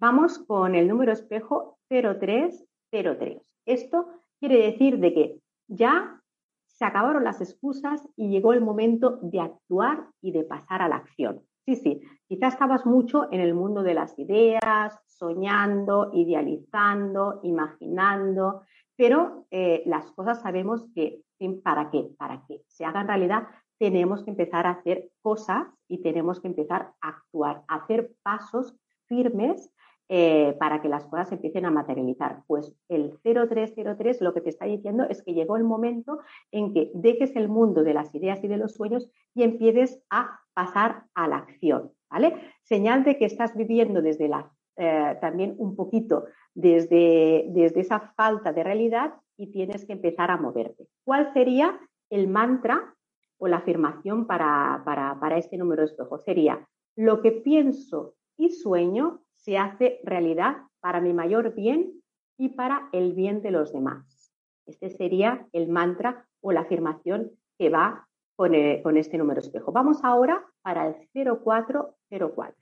Vamos 0.00 0.38
con 0.38 0.76
el 0.76 0.86
número 0.86 1.10
espejo 1.10 1.78
0303. 1.88 3.42
Esto 3.66 4.06
quiere 4.38 4.58
decir 4.70 5.00
de 5.00 5.12
que 5.12 5.40
ya 5.66 6.22
se 6.66 6.84
acabaron 6.84 7.24
las 7.24 7.40
excusas 7.40 8.08
y 8.14 8.28
llegó 8.28 8.52
el 8.52 8.60
momento 8.60 9.18
de 9.22 9.40
actuar 9.40 10.06
y 10.20 10.30
de 10.30 10.44
pasar 10.44 10.82
a 10.82 10.88
la 10.88 10.96
acción. 10.96 11.42
Sí, 11.66 11.74
sí, 11.74 12.00
quizás 12.28 12.54
estabas 12.54 12.86
mucho 12.86 13.26
en 13.32 13.40
el 13.40 13.54
mundo 13.54 13.82
de 13.82 13.94
las 13.94 14.16
ideas, 14.20 14.96
soñando, 15.06 16.10
idealizando, 16.14 17.40
imaginando, 17.42 18.62
pero 18.96 19.46
eh, 19.50 19.82
las 19.84 20.12
cosas 20.12 20.40
sabemos 20.40 20.86
que 20.94 21.22
para 21.64 21.90
qué, 21.90 22.08
para 22.16 22.44
que 22.46 22.62
se 22.68 22.84
hagan 22.84 23.08
realidad, 23.08 23.48
tenemos 23.78 24.22
que 24.22 24.30
empezar 24.30 24.64
a 24.66 24.70
hacer 24.70 25.10
cosas 25.22 25.66
y 25.88 26.02
tenemos 26.02 26.40
que 26.40 26.48
empezar 26.48 26.92
a 27.00 27.08
actuar, 27.08 27.64
a 27.66 27.76
hacer 27.76 28.12
pasos 28.22 28.76
firmes 29.06 29.70
eh, 30.10 30.56
para 30.58 30.80
que 30.80 30.88
las 30.88 31.04
cosas 31.04 31.30
empiecen 31.32 31.66
a 31.66 31.70
materializar. 31.70 32.42
Pues 32.46 32.72
el 32.88 33.18
0303 33.22 34.22
lo 34.22 34.32
que 34.32 34.40
te 34.40 34.48
está 34.48 34.64
diciendo 34.64 35.04
es 35.08 35.22
que 35.22 35.34
llegó 35.34 35.56
el 35.56 35.64
momento 35.64 36.20
en 36.50 36.72
que 36.72 36.90
dejes 36.94 37.36
el 37.36 37.48
mundo 37.48 37.84
de 37.84 37.92
las 37.92 38.14
ideas 38.14 38.42
y 38.42 38.48
de 38.48 38.56
los 38.56 38.72
sueños 38.72 39.10
y 39.34 39.42
empieces 39.42 40.02
a 40.08 40.40
pasar 40.54 41.04
a 41.14 41.28
la 41.28 41.36
acción, 41.36 41.92
¿vale? 42.10 42.34
Señal 42.62 43.04
de 43.04 43.18
que 43.18 43.26
estás 43.26 43.54
viviendo 43.54 44.00
desde 44.00 44.28
la, 44.28 44.50
eh, 44.76 45.18
también 45.20 45.56
un 45.58 45.76
poquito 45.76 46.24
desde, 46.54 47.46
desde 47.50 47.80
esa 47.80 48.00
falta 48.16 48.52
de 48.52 48.64
realidad 48.64 49.14
y 49.36 49.48
tienes 49.48 49.84
que 49.84 49.92
empezar 49.92 50.30
a 50.30 50.36
moverte. 50.36 50.88
¿Cuál 51.04 51.32
sería 51.34 51.78
el 52.10 52.28
mantra 52.28 52.94
o 53.38 53.46
la 53.46 53.58
afirmación 53.58 54.26
para, 54.26 54.82
para, 54.84 55.20
para 55.20 55.36
este 55.36 55.58
número 55.58 55.82
de 55.82 55.88
espejo? 55.88 56.18
Sería, 56.18 56.66
lo 56.96 57.20
que 57.22 57.30
pienso 57.30 58.14
y 58.38 58.50
sueño 58.50 59.20
se 59.34 59.58
hace 59.58 60.00
realidad 60.04 60.56
para 60.80 61.00
mi 61.00 61.12
mayor 61.12 61.54
bien 61.54 61.92
y 62.38 62.50
para 62.50 62.88
el 62.92 63.12
bien 63.12 63.42
de 63.42 63.50
los 63.50 63.72
demás. 63.72 64.32
Este 64.64 64.88
sería 64.90 65.46
el 65.52 65.68
mantra 65.68 66.26
o 66.40 66.52
la 66.52 66.60
afirmación 66.60 67.32
que 67.58 67.68
va 67.68 68.08
con, 68.36 68.54
eh, 68.54 68.82
este 68.94 69.18
número 69.18 69.40
espejo. 69.40 69.72
Vamos 69.72 70.04
ahora 70.04 70.46
para 70.62 70.86
el 70.86 70.94
0404. 71.12 72.54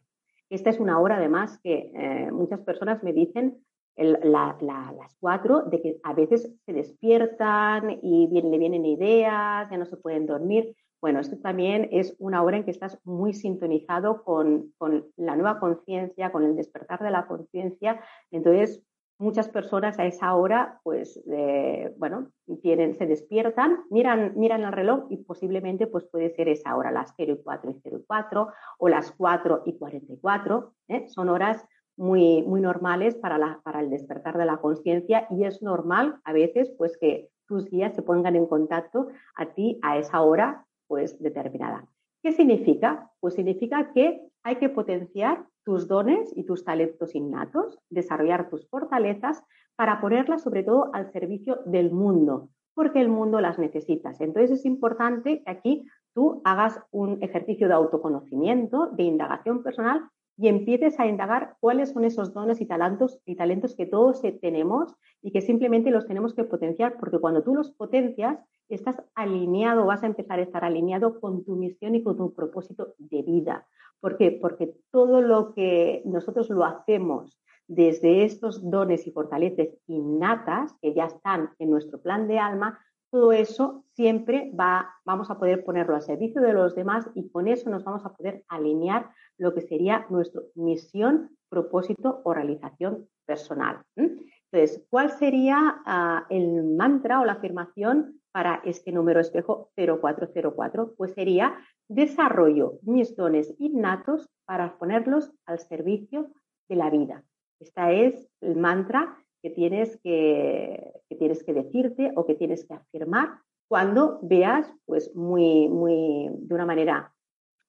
Esta 0.49 0.71
es 0.71 0.81
una 0.81 0.99
hora 0.99 1.17
además 1.17 1.61
que 1.63 1.93
eh, 1.95 2.31
muchas 2.33 2.61
personas 2.61 3.03
me 3.03 3.13
dicen 3.13 3.63
las 3.97 5.17
cuatro 5.21 5.63
de 5.63 5.81
que 5.81 6.01
a 6.03 6.13
veces 6.13 6.55
se 6.65 6.73
despiertan 6.73 7.99
y 8.03 8.29
le 8.29 8.59
vienen 8.59 8.85
ideas, 8.85 9.71
ya 9.71 9.79
no 9.79 9.87
se 9.87 9.97
pueden 9.97 10.27
dormir. 10.27 10.77
Bueno, 11.01 11.21
esto 11.21 11.37
también 11.39 11.89
es 11.93 12.17
una 12.19 12.43
hora 12.43 12.57
en 12.57 12.65
que 12.65 12.71
estás 12.71 12.99
muy 13.05 13.35
sintonizado 13.35 14.25
con, 14.25 14.73
la 15.17 15.37
nueva 15.37 15.61
conciencia, 15.61 16.33
con 16.33 16.43
el 16.43 16.57
despertar 16.57 17.03
de 17.03 17.11
la 17.11 17.27
conciencia. 17.27 18.01
Entonces, 18.31 18.83
muchas 19.19 19.49
personas 19.49 19.99
a 19.99 20.07
esa 20.07 20.35
hora, 20.35 20.81
pues, 20.83 21.23
eh, 21.31 21.95
bueno, 21.99 22.31
tienen, 22.63 22.95
se 22.95 23.07
despiertan, 23.07 23.85
miran, 23.91 24.33
miran 24.37 24.63
el 24.63 24.73
reloj 24.73 25.07
y 25.11 25.19
posiblemente, 25.19 25.87
pues, 25.87 26.05
puede 26.05 26.31
ser 26.31 26.49
esa 26.49 26.75
hora, 26.77 26.91
las 26.91 27.13
0 27.17 27.35
y 27.39 27.43
4 27.43 27.71
y 27.71 27.81
0 27.83 27.99
y 28.01 28.05
4 28.07 28.49
o 28.79 28.89
las 28.89 29.13
4 29.13 29.63
y 29.67 29.79
44. 29.79 30.73
¿eh? 30.89 31.09
Son 31.09 31.29
horas 31.29 31.65
muy, 31.97 32.43
muy 32.43 32.61
normales 32.61 33.15
para, 33.17 33.39
la, 33.39 33.61
para 33.65 33.81
el 33.81 33.91
despertar 33.91 34.39
de 34.39 34.47
la 34.47 34.59
conciencia 34.59 35.27
y 35.31 35.45
es 35.45 35.63
normal 35.63 36.21
a 36.25 36.33
veces, 36.33 36.71
pues, 36.79 36.97
que 36.99 37.31
tus 37.47 37.71
guías 37.71 37.95
se 37.95 38.03
pongan 38.03 38.35
en 38.35 38.47
contacto 38.47 39.09
a 39.37 39.47
ti 39.55 39.79
a 39.83 39.99
esa 39.99 40.21
hora 40.21 40.66
pues 40.87 41.21
determinada. 41.21 41.87
¿Qué 42.23 42.33
significa? 42.33 43.11
Pues 43.21 43.35
significa 43.35 43.93
que 43.93 44.21
hay 44.43 44.57
que 44.57 44.69
potenciar 44.69 45.47
tus 45.65 45.89
dones 45.89 46.33
y 46.37 46.45
tus 46.45 46.65
talentos 46.65 47.15
innatos, 47.15 47.79
desarrollar 47.91 48.49
tus 48.49 48.69
fortalezas 48.69 49.43
para 49.77 50.01
ponerlas 50.01 50.43
sobre 50.43 50.63
todo 50.63 50.91
al 50.93 51.13
servicio 51.13 51.61
del 51.67 51.91
mundo, 51.91 52.51
porque 52.75 53.01
el 53.01 53.09
mundo 53.09 53.41
las 53.41 53.59
necesitas. 53.59 54.21
Entonces 54.21 54.61
es 54.61 54.65
importante 54.65 55.43
que 55.45 55.51
aquí 55.51 55.87
tú 56.15 56.41
hagas 56.45 56.81
un 56.91 57.23
ejercicio 57.23 57.69
de 57.69 57.75
autoconocimiento, 57.75 58.87
de 58.93 59.03
indagación 59.03 59.63
personal 59.63 60.09
y 60.37 60.49
empieces 60.49 61.01
a 61.01 61.07
indagar 61.07 61.57
cuáles 61.61 61.93
son 61.93 62.05
esos 62.05 62.35
dones 62.35 62.61
y 62.61 62.67
talentos, 62.67 63.21
y 63.25 63.37
talentos 63.37 63.75
que 63.75 63.87
todos 63.87 64.21
tenemos 64.41 64.95
y 65.23 65.33
que 65.33 65.41
simplemente 65.41 65.91
los 65.91 66.07
tenemos 66.07 66.35
que 66.35 66.45
potenciar, 66.45 66.99
porque 66.99 67.19
cuando 67.19 67.43
tú 67.43 67.55
los 67.55 67.71
potencias, 67.71 68.39
estás 68.69 68.97
alineado, 69.15 69.87
vas 69.87 70.03
a 70.03 70.07
empezar 70.07 70.39
a 70.39 70.43
estar 70.43 70.65
alineado 70.65 71.21
con 71.21 71.45
tu 71.45 71.57
misión 71.57 71.95
y 71.95 72.03
con 72.03 72.17
tu 72.17 72.35
propósito 72.35 72.95
de 72.99 73.23
vida. 73.23 73.67
¿Por 74.01 74.19
qué? 74.19 74.31
Porque 74.33 74.75
todo 74.91 75.21
lo 75.23 75.55
que 75.55 76.03
nosotros 76.05 76.51
lo 76.51 76.65
hacemos 76.65 77.41
desde 77.69 78.25
estos 78.25 78.69
dones 78.69 79.07
y 79.07 79.11
fortalezas 79.11 79.69
innatas 79.87 80.75
que 80.81 80.95
ya 80.95 81.07
están 81.07 81.51
en 81.59 81.71
nuestro 81.71 82.01
plan 82.01 82.29
de 82.29 82.39
alma, 82.39 82.79
todo 83.11 83.33
eso 83.33 83.85
siempre 83.95 84.51
va, 84.59 84.95
vamos 85.05 85.31
a 85.31 85.39
poder 85.39 85.65
ponerlo 85.65 85.95
al 85.95 86.03
servicio 86.03 86.41
de 86.41 86.53
los 86.53 86.75
demás 86.75 87.09
y 87.15 87.29
con 87.31 87.49
eso 87.49 87.71
nos 87.71 87.85
vamos 87.85 88.05
a 88.05 88.15
poder 88.15 88.45
alinear 88.49 89.11
lo 89.39 89.55
que 89.55 89.63
sería 89.63 90.07
nuestra 90.11 90.43
misión, 90.55 91.37
propósito 91.49 92.21
o 92.25 92.35
realización 92.35 93.09
personal. 93.25 93.83
Entonces, 93.97 94.85
¿cuál 94.91 95.11
sería 95.11 95.83
ah, 95.87 96.27
el 96.31 96.65
mantra 96.65 97.21
o 97.21 97.25
la 97.25 97.33
afirmación 97.33 98.21
para 98.33 98.63
este 98.65 98.93
número 98.93 99.21
espejo 99.21 99.71
0404? 99.77 100.95
Pues 100.97 101.15
sería 101.15 101.57
desarrollo 101.89 102.79
mis 102.83 103.17
dones 103.17 103.55
innatos 103.59 104.29
para 104.45 104.79
ponerlos 104.79 105.33
al 105.47 105.59
servicio 105.59 106.33
de 106.69 106.77
la 106.77 106.91
vida. 106.91 107.25
Este 107.61 108.07
es 108.07 108.29
el 108.41 108.57
mantra 108.57 109.17
que 109.47 109.51
tienes 109.51 109.97
que, 110.03 110.93
tienes 111.21 111.45
que 111.45 111.53
decirte 111.53 112.11
o 112.17 112.27
que 112.27 112.35
tienes 112.35 112.65
que 112.67 112.75
afirmar 112.75 113.39
cuando 113.69 114.19
veas, 114.23 114.69
pues 114.87 115.15
muy, 115.15 115.69
muy, 115.69 116.31
de 116.33 116.55
una 116.55 116.67
manera 116.67 117.13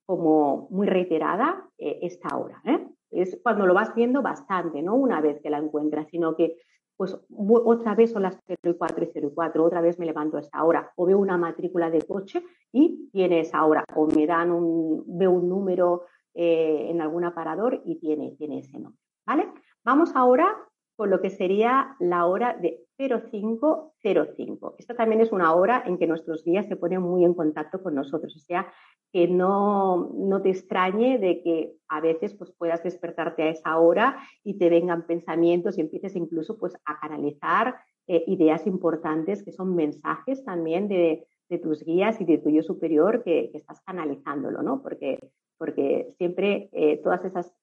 como 0.08 0.68
muy 0.72 0.88
reiterada 0.88 1.70
eh, 1.78 2.00
esta 2.02 2.36
hora. 2.36 2.64
¿eh? 2.66 2.88
Es 3.12 3.40
cuando 3.44 3.68
lo 3.68 3.76
vas 3.76 3.94
viendo 3.94 4.24
bastante, 4.24 4.82
no 4.82 4.96
una 4.96 5.22
vez 5.22 5.40
que 5.40 5.52
la 5.52 5.60
encuentras, 5.60 6.08
sino 6.10 6.36
que 6.36 6.58
pues 6.96 7.16
otra 7.30 7.94
vez 7.94 8.12
son 8.12 8.24
las 8.24 8.40
0 8.48 8.58
y 8.64 8.74
4 8.74 9.04
y 9.04 9.10
0 9.14 9.28
y 9.32 9.36
4, 9.36 9.64
otra 9.64 9.82
vez 9.82 10.00
me 10.00 10.08
levanto 10.08 10.38
a 10.38 10.40
esta 10.40 10.64
hora, 10.64 10.92
o 10.96 11.06
veo 11.06 11.20
una 11.20 11.38
matrícula 11.38 11.92
de 11.92 12.02
coche 12.02 12.44
y 12.72 13.08
tiene 13.12 13.42
esa 13.42 13.64
hora, 13.64 13.84
o 13.96 14.08
me 14.08 14.26
dan 14.26 14.50
un, 14.50 15.04
veo 15.06 15.30
un 15.30 15.48
número 15.48 16.06
eh, 16.34 16.88
en 16.90 17.02
algún 17.02 17.24
aparador 17.24 17.84
y 17.86 18.00
tiene, 18.00 18.32
tiene 18.32 18.60
ese 18.60 18.80
nombre. 18.80 19.00
¿vale? 19.28 19.48
Vamos 19.84 20.16
ahora 20.16 20.48
con 20.98 21.10
lo 21.12 21.22
que 21.22 21.30
sería 21.30 21.96
la 22.00 22.25
hora 22.25 22.58
de 22.60 22.84
0505. 22.98 24.75
Esta 24.80 24.96
también 24.96 25.22
es 25.22 25.32
una 25.32 25.54
hora 25.54 25.84
en 25.86 26.00
que 26.00 26.08
nuestros 26.08 26.44
guías 26.44 26.68
se 26.68 26.75
ponen 26.75 27.04
muy 27.04 27.24
en 27.24 27.36
contacto 27.36 27.82
con 27.82 27.94
nosotros, 27.96 28.36
o 28.36 28.39
sea, 28.39 28.74
que 29.13 29.27
no, 29.27 30.10
no 30.16 30.42
te 30.42 30.50
extrañe 30.50 31.20
de 31.20 31.42
que 31.44 31.75
a 31.88 32.01
veces 32.01 32.34
pues, 32.34 32.51
puedas 32.51 32.84
despertarte 32.84 33.44
a 33.44 33.50
esa 33.50 33.77
hora 33.77 34.18
y 34.44 34.58
te 34.58 34.70
vengan 34.70 35.06
pensamientos 35.06 35.77
y 35.77 35.82
empieces 35.82 36.16
incluso 36.16 36.58
pues, 36.58 36.75
a 36.86 37.00
canalizar 37.00 37.75
eh, 38.08 38.24
ideas 38.27 38.66
importantes 38.66 39.44
que 39.44 39.51
son 39.51 39.75
mensajes 39.75 40.44
también 40.44 40.88
de, 40.88 41.27
de, 41.50 41.58
tus 41.60 41.84
guías 41.84 42.20
y 42.22 42.25
de 42.25 42.38
tu 42.38 42.50
yo 42.50 42.63
superior 42.63 43.24
que, 43.24 43.50
que 43.51 43.58
estás 43.58 43.82
canalizándolo, 43.82 44.62
¿no? 44.62 44.82
Porque 44.82 45.20
porque 45.58 46.13
siempre 46.18 46.70
eh, 46.72 47.01
todos 47.04 47.20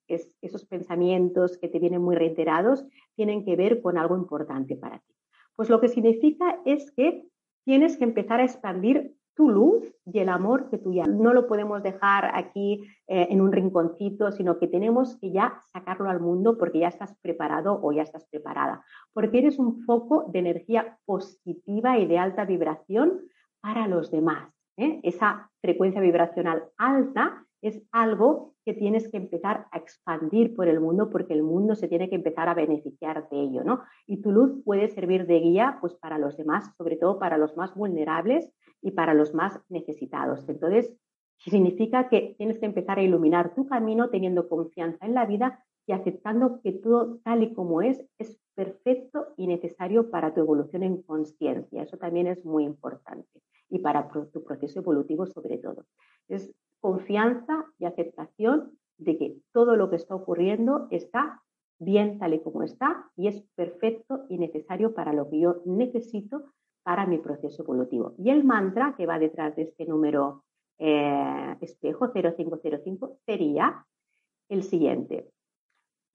esos 0.09 0.65
pensamientos 0.67 1.59
que 1.59 1.69
te 1.69 1.79
vienen 1.79 2.03
muy 2.03 2.17
reiterados 2.17 2.85
tienen 3.15 3.45
que 3.45 3.57
ver 3.57 3.81
con 3.81 3.97
algo 3.97 4.17
importante 4.17 4.77
para 4.77 4.99
ti. 4.99 5.15
Pues 5.57 5.71
lo 5.71 5.81
que 5.81 5.89
significa 5.89 6.61
es 6.65 6.91
que 6.91 7.27
tienes 7.65 7.97
que 7.97 8.05
empezar 8.05 8.41
a 8.41 8.45
expandir 8.45 9.15
tu 9.35 9.49
luz 9.49 9.93
y 10.05 10.21
el 10.21 10.29
amor 10.29 10.69
que 10.71 10.79
tú 10.79 10.93
ya 10.93 11.07
no 11.07 11.33
lo 11.33 11.49
podemos 11.49 11.83
dejar 11.83 12.31
aquí 12.35 12.85
eh, 13.09 13.29
en 13.31 13.41
un 13.41 13.51
rinconcito, 13.51 14.31
sino 14.31 14.59
que 14.59 14.69
tenemos 14.69 15.17
que 15.17 15.33
ya 15.33 15.61
sacarlo 15.73 16.09
al 16.09 16.21
mundo 16.21 16.57
porque 16.57 16.81
ya 16.81 16.89
estás 16.89 17.17
preparado 17.21 17.81
o 17.83 17.93
ya 17.93 18.03
estás 18.03 18.27
preparada, 18.27 18.85
porque 19.13 19.39
eres 19.39 19.59
un 19.59 19.83
foco 19.83 20.27
de 20.33 20.39
energía 20.39 20.99
positiva 21.05 21.99
y 21.99 22.07
de 22.07 22.19
alta 22.19 22.45
vibración 22.45 23.23
para 23.65 23.89
los 23.89 24.11
demás. 24.11 24.53
¿eh? 24.77 25.01
Esa 25.05 25.51
frecuencia 25.63 26.03
vibracional 26.03 26.65
alta 26.77 27.47
es 27.63 27.83
algo 27.93 28.53
que 28.67 28.75
tienes 28.75 29.09
que 29.09 29.17
empezar 29.17 29.69
a 29.73 29.79
expandir 29.79 30.55
por 30.55 30.69
el 30.69 30.81
mundo 30.81 31.09
porque 31.09 31.33
el 31.33 31.43
mundo 31.43 31.75
se 31.75 31.89
tiene 31.89 32.11
que 32.11 32.15
empezar 32.15 32.47
a 32.51 32.55
beneficiar 32.55 33.27
de 33.31 33.41
ello, 33.41 33.65
¿no? 33.65 33.81
Y 34.07 34.21
tu 34.21 34.33
luz 34.33 34.63
puede 34.67 34.89
servir 34.89 35.27
de 35.27 35.41
guía 35.41 35.79
pues 35.81 35.95
para 35.95 36.19
los 36.19 36.37
demás, 36.37 36.75
sobre 36.77 36.97
todo 36.97 37.19
para 37.19 37.39
los 37.39 37.57
más 37.57 37.75
vulnerables 37.75 38.53
y 38.83 38.91
para 38.91 39.15
los 39.15 39.33
más 39.33 39.59
necesitados. 39.71 40.47
Entonces, 40.47 40.95
significa 41.39 42.11
que 42.11 42.35
tienes 42.37 42.59
que 42.59 42.67
empezar 42.67 42.99
a 42.99 43.03
iluminar 43.03 43.55
tu 43.55 43.67
camino 43.67 44.11
teniendo 44.11 44.47
confianza 44.47 45.07
en 45.07 45.15
la 45.15 45.25
vida 45.25 45.65
y 45.87 45.93
aceptando 45.93 46.61
que 46.61 46.73
todo 46.73 47.19
tal 47.25 47.43
y 47.43 47.55
como 47.55 47.81
es 47.81 48.05
es 48.19 48.39
perfecto 48.55 49.29
y 49.37 49.47
necesario 49.47 50.11
para 50.11 50.33
tu 50.33 50.41
evolución 50.41 50.83
en 50.83 51.03
conciencia. 51.03 51.83
Eso 51.83 51.97
también 51.97 52.27
es 52.27 52.45
muy 52.45 52.65
importante 52.65 53.41
y 53.69 53.79
para 53.79 54.09
tu 54.09 54.45
proceso 54.45 54.81
evolutivo 54.81 55.27
sobre 55.27 55.59
todo. 55.59 55.85
Es 56.29 56.53
confianza 56.81 57.65
y 57.79 57.87
aceptación 57.87 58.79
de 58.99 59.19
que 59.19 59.37
todo 59.53 59.77
lo 59.77 59.91
que 59.91 59.97
está 59.97 60.15
ocurriendo 60.15 60.87
está 60.91 61.43
bien 61.79 62.19
tal 62.19 62.35
y 62.35 62.41
como 62.41 62.63
está 62.63 63.11
y 63.17 63.29
es 63.29 63.43
perfecto 63.57 64.27
y 64.29 64.39
necesario 64.39 64.95
para 64.95 65.13
lo 65.13 65.29
que 65.29 65.41
yo 65.41 65.63
necesito 65.65 66.45
para 66.83 67.07
mi 67.07 67.19
proceso 67.19 67.63
evolutivo. 67.63 68.15
Y 68.19 68.31
el 68.31 68.45
mantra 68.45 68.95
que 68.97 69.07
va 69.07 69.19
detrás 69.19 69.57
de 69.57 69.63
este 69.63 69.87
número 69.87 70.45
eh, 70.79 71.57
espejo 71.61 72.13
0505 72.13 73.19
sería 73.25 73.87
el 74.49 74.63
siguiente. 74.63 75.34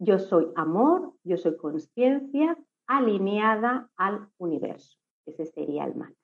Yo 0.01 0.17
soy 0.17 0.47
amor, 0.55 1.13
yo 1.25 1.35
soy 1.35 1.57
conciencia 1.57 2.57
alineada 2.87 3.89
al 3.97 4.29
universo. 4.37 4.97
Ese 5.25 5.45
sería 5.45 5.83
el 5.83 5.95
mantra. 5.95 6.15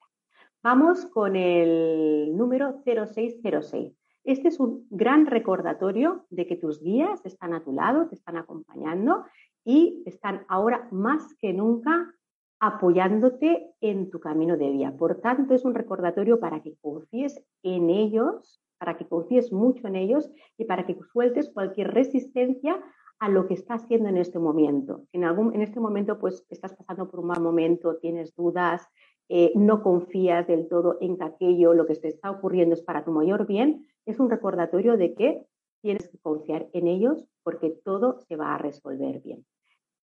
Vamos 0.64 1.06
con 1.08 1.36
el 1.36 2.36
número 2.38 2.82
0606. 2.86 3.94
Este 4.24 4.48
es 4.48 4.62
un 4.62 4.88
gran 4.90 5.26
recordatorio 5.26 6.26
de 6.30 6.48
que 6.48 6.56
tus 6.56 6.82
guías 6.82 7.24
están 7.26 7.54
a 7.54 7.66
tu 7.66 7.74
lado, 7.74 8.08
te 8.08 8.16
están 8.16 8.38
acompañando 8.38 9.26
y 9.66 10.02
están 10.06 10.46
ahora 10.48 10.88
más 10.92 11.36
que 11.36 11.52
nunca 11.52 12.16
apoyándote 12.62 13.74
en 13.82 14.10
tu 14.10 14.22
camino 14.22 14.56
de 14.56 14.72
vida. 14.72 14.96
Por 14.98 15.20
tanto, 15.20 15.54
es 15.54 15.66
un 15.66 15.76
recordatorio 15.76 16.40
para 16.40 16.62
que 16.62 16.78
confíes 16.82 17.44
en 17.62 17.90
ellos, 17.90 18.62
para 18.78 18.98
que 18.98 19.06
confíes 19.06 19.52
mucho 19.52 19.86
en 19.88 19.98
ellos 19.98 20.32
y 20.58 20.64
para 20.64 20.86
que 20.86 20.98
sueltes 21.12 21.50
cualquier 21.50 21.94
resistencia 21.94 22.82
a 23.20 23.30
lo 23.30 23.48
que 23.48 23.54
estás 23.54 23.84
haciendo 23.84 24.10
en 24.10 24.18
este 24.18 24.40
momento. 24.40 25.06
En, 25.14 25.24
algún, 25.24 25.54
en 25.56 25.62
este 25.62 25.80
momento 25.80 26.20
pues 26.20 26.46
estás 26.50 26.76
pasando 26.76 27.10
por 27.10 27.22
un 27.22 27.28
mal 27.28 27.42
momento, 27.42 27.98
tienes 27.98 28.36
dudas, 28.36 28.88
eh, 29.30 29.52
no 29.56 29.82
confías 29.82 30.46
del 30.48 30.68
todo 30.68 30.98
en 31.02 31.18
que 31.18 31.24
aquello, 31.24 31.74
lo 31.74 31.86
que 31.86 31.96
te 31.96 32.10
está 32.10 32.30
ocurriendo 32.30 32.76
es 32.76 32.82
para 32.82 33.04
tu 33.04 33.12
mayor 33.12 33.48
bien, 33.48 33.88
es 34.06 34.20
un 34.20 34.30
recordatorio 34.30 34.98
de 34.98 35.16
que 35.16 35.46
tienes 35.82 36.08
que 36.10 36.20
confiar 36.20 36.68
en 36.74 36.88
ellos 36.88 37.26
porque 37.44 37.72
todo 37.84 38.20
se 38.20 38.36
va 38.36 38.56
a 38.56 38.58
resolver 38.58 39.22
bien. 39.22 39.46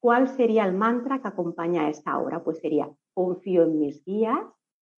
¿Cuál 0.01 0.29
sería 0.29 0.64
el 0.64 0.75
mantra 0.75 1.20
que 1.20 1.29
acompaña 1.29 1.87
a 1.87 1.90
esta 1.90 2.18
hora? 2.18 2.42
Pues 2.42 2.59
sería 2.59 2.90
confío 3.14 3.62
en 3.62 3.79
mis 3.79 4.05
guías, 4.05 4.44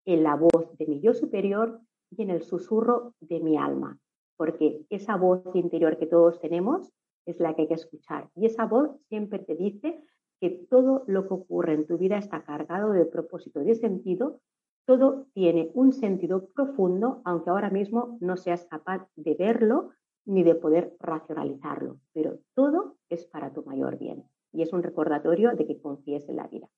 en 0.07 0.23
la 0.23 0.37
voz 0.37 0.77
de 0.79 0.87
mi 0.87 1.01
yo 1.01 1.13
superior 1.13 1.81
y 2.11 2.23
en 2.23 2.31
el 2.31 2.43
susurro 2.43 3.15
de 3.21 3.41
mi 3.41 3.59
alma, 3.59 3.99
porque 4.37 4.85
esa 4.89 5.17
voz 5.17 5.43
interior 5.55 5.99
que 5.99 6.07
todos 6.07 6.41
tenemos 6.41 6.91
es 7.27 7.41
la 7.41 7.55
que 7.55 7.63
hay 7.63 7.69
que 7.69 7.75
escuchar. 7.75 8.31
Y 8.35 8.47
esa 8.47 8.67
voz 8.67 8.91
siempre 9.09 9.39
te 9.39 9.55
dice 9.55 10.03
que 10.41 10.51
todo 10.51 11.05
lo 11.07 11.27
que 11.27 11.35
ocurre 11.35 11.75
en 11.75 11.87
tu 11.87 11.99
vida 11.99 12.19
está 12.19 12.45
cargado 12.45 12.93
de 12.93 13.07
propósito 13.07 13.63
y 13.63 13.67
de 13.67 13.75
sentido, 13.75 14.41
todo 14.87 15.27
tiene 15.33 15.71
un 15.75 15.93
sentido 15.93 16.49
profundo, 16.55 17.23
aunque 17.25 17.51
ahora 17.51 17.71
mismo 17.71 18.19
no 18.21 18.37
seas 18.37 18.67
capaz 18.67 19.09
de 19.17 19.35
verlo 19.35 19.91
ni 20.27 20.43
de 20.43 20.55
poder 20.55 20.95
racionalizarlo, 21.01 21.99
pero 22.13 22.39
todo 22.55 22.97
es 23.09 23.27
para 23.27 23.53
tu 23.53 23.63
mayor 23.63 23.99
bien 23.99 24.25
y 24.53 24.63
es 24.63 24.73
un 24.73 24.83
recordatorio 24.83 25.55
de 25.55 25.67
que 25.67 25.81
confíes 25.81 26.29
en 26.29 26.37
la 26.37 26.47
vida. 26.47 26.69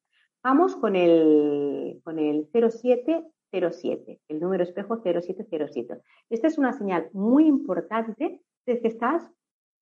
Vamos 0.43 0.77
con 0.77 0.97
el, 0.97 2.01
con 2.05 2.19
el 2.19 2.49
0707, 2.53 4.21
el 4.29 4.41
número 4.41 4.63
espejo 4.63 5.03
0707. 5.03 6.01
Esta 6.31 6.47
es 6.47 6.59
una 6.59 6.73
señal 6.73 7.11
muy 7.13 7.47
importante 7.47 8.41
de 8.67 8.81
que 8.81 8.89
estás 8.89 9.31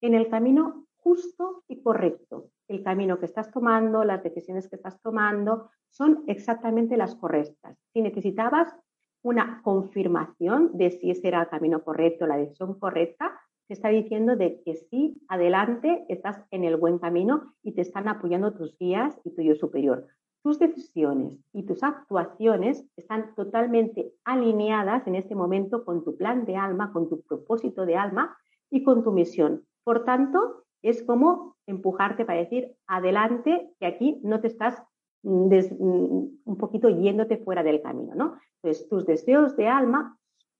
en 0.01 0.13
el 0.13 0.29
camino 0.29 0.85
justo 0.97 1.63
y 1.67 1.81
correcto. 1.81 2.49
El 2.67 2.83
camino 2.83 3.19
que 3.19 3.25
estás 3.25 3.51
tomando, 3.51 4.03
las 4.03 4.23
decisiones 4.23 4.67
que 4.67 4.75
estás 4.75 4.99
tomando 5.01 5.69
son 5.89 6.23
exactamente 6.27 6.97
las 6.97 7.15
correctas. 7.15 7.77
Si 7.93 8.01
necesitabas 8.01 8.75
una 9.21 9.61
confirmación 9.63 10.71
de 10.73 10.91
si 10.91 11.11
ese 11.11 11.27
era 11.27 11.41
el 11.41 11.49
camino 11.49 11.83
correcto, 11.83 12.27
la 12.27 12.37
decisión 12.37 12.77
correcta, 12.79 13.39
te 13.67 13.73
está 13.73 13.89
diciendo 13.89 14.35
de 14.35 14.61
que 14.63 14.75
sí, 14.75 15.19
adelante, 15.27 16.05
estás 16.09 16.43
en 16.51 16.63
el 16.63 16.77
buen 16.77 16.99
camino 16.99 17.53
y 17.63 17.73
te 17.73 17.81
están 17.81 18.07
apoyando 18.07 18.53
tus 18.53 18.77
guías 18.77 19.19
y 19.23 19.31
tu 19.31 19.41
yo 19.41 19.55
superior. 19.55 20.07
Tus 20.43 20.59
decisiones 20.59 21.39
y 21.53 21.63
tus 21.63 21.81
actuaciones 21.81 22.85
están 22.95 23.33
totalmente 23.33 24.13
alineadas 24.23 25.07
en 25.07 25.15
este 25.15 25.33
momento 25.33 25.83
con 25.83 26.03
tu 26.03 26.15
plan 26.15 26.45
de 26.45 26.55
alma, 26.55 26.93
con 26.93 27.09
tu 27.09 27.21
propósito 27.23 27.87
de 27.87 27.95
alma 27.95 28.37
y 28.69 28.83
con 28.83 29.03
tu 29.03 29.11
misión. 29.11 29.65
Por 29.85 30.03
tanto, 30.03 30.65
es 30.81 31.03
como 31.03 31.55
empujarte 31.67 32.25
para 32.25 32.39
decir, 32.39 32.75
adelante, 32.87 33.71
que 33.79 33.85
aquí 33.85 34.19
no 34.23 34.41
te 34.41 34.47
estás 34.47 34.81
mm, 35.21 35.47
mm, 35.47 36.39
un 36.43 36.57
poquito 36.57 36.89
yéndote 36.89 37.37
fuera 37.37 37.63
del 37.63 37.81
camino, 37.81 38.15
¿no? 38.15 38.37
Entonces, 38.61 38.89
tus 38.89 39.05
deseos 39.05 39.55
de 39.55 39.67
alma 39.67 40.17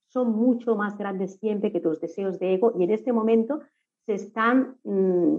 son 0.08 0.32
mucho 0.32 0.76
más 0.76 0.96
grandes 0.98 1.40
siempre 1.40 1.72
que 1.72 1.82
tus 1.82 2.00
deseos 2.00 2.38
de 2.40 2.54
ego 2.54 2.74
y 2.78 2.84
en 2.84 2.92
este 2.92 3.12
momento 3.12 3.62
se 4.06 4.14
están, 4.14 4.78
mm, 4.84 5.38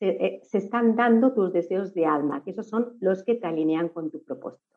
eh, 0.00 0.40
se, 0.42 0.58
están 0.58 0.96
dando 0.96 1.32
tus 1.32 1.52
deseos 1.52 1.94
de 1.94 2.06
alma, 2.06 2.42
que 2.42 2.50
esos 2.50 2.68
son 2.68 2.96
los 3.00 3.22
que 3.22 3.36
te 3.36 3.46
alinean 3.46 3.90
con 3.90 4.10
tu 4.10 4.24
propósito. 4.24 4.76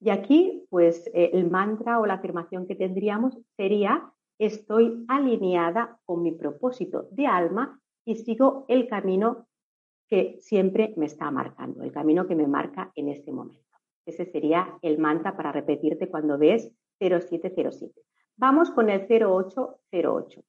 Y 0.00 0.08
aquí, 0.08 0.66
pues, 0.70 1.06
eh, 1.12 1.30
el 1.34 1.50
mantra 1.50 2.00
o 2.00 2.06
la 2.06 2.14
afirmación 2.14 2.66
que 2.66 2.76
tendríamos 2.76 3.36
sería, 3.58 4.10
estoy 4.38 5.04
alineada 5.08 5.98
con 6.06 6.22
mi 6.22 6.32
propósito 6.32 7.08
de 7.10 7.26
alma 7.26 7.78
y 8.04 8.16
sigo 8.16 8.64
el 8.68 8.88
camino 8.88 9.46
que 10.08 10.36
siempre 10.40 10.92
me 10.96 11.06
está 11.06 11.30
marcando, 11.30 11.82
el 11.82 11.92
camino 11.92 12.26
que 12.26 12.34
me 12.34 12.46
marca 12.46 12.90
en 12.94 13.08
este 13.08 13.32
momento. 13.32 13.62
Ese 14.06 14.24
sería 14.26 14.78
el 14.82 14.98
mantra 14.98 15.36
para 15.36 15.52
repetirte 15.52 16.08
cuando 16.08 16.36
ves 16.36 16.72
0707. 16.98 17.94
Vamos 18.36 18.70
con 18.70 18.90
el 18.90 19.06
0808. 19.06 20.42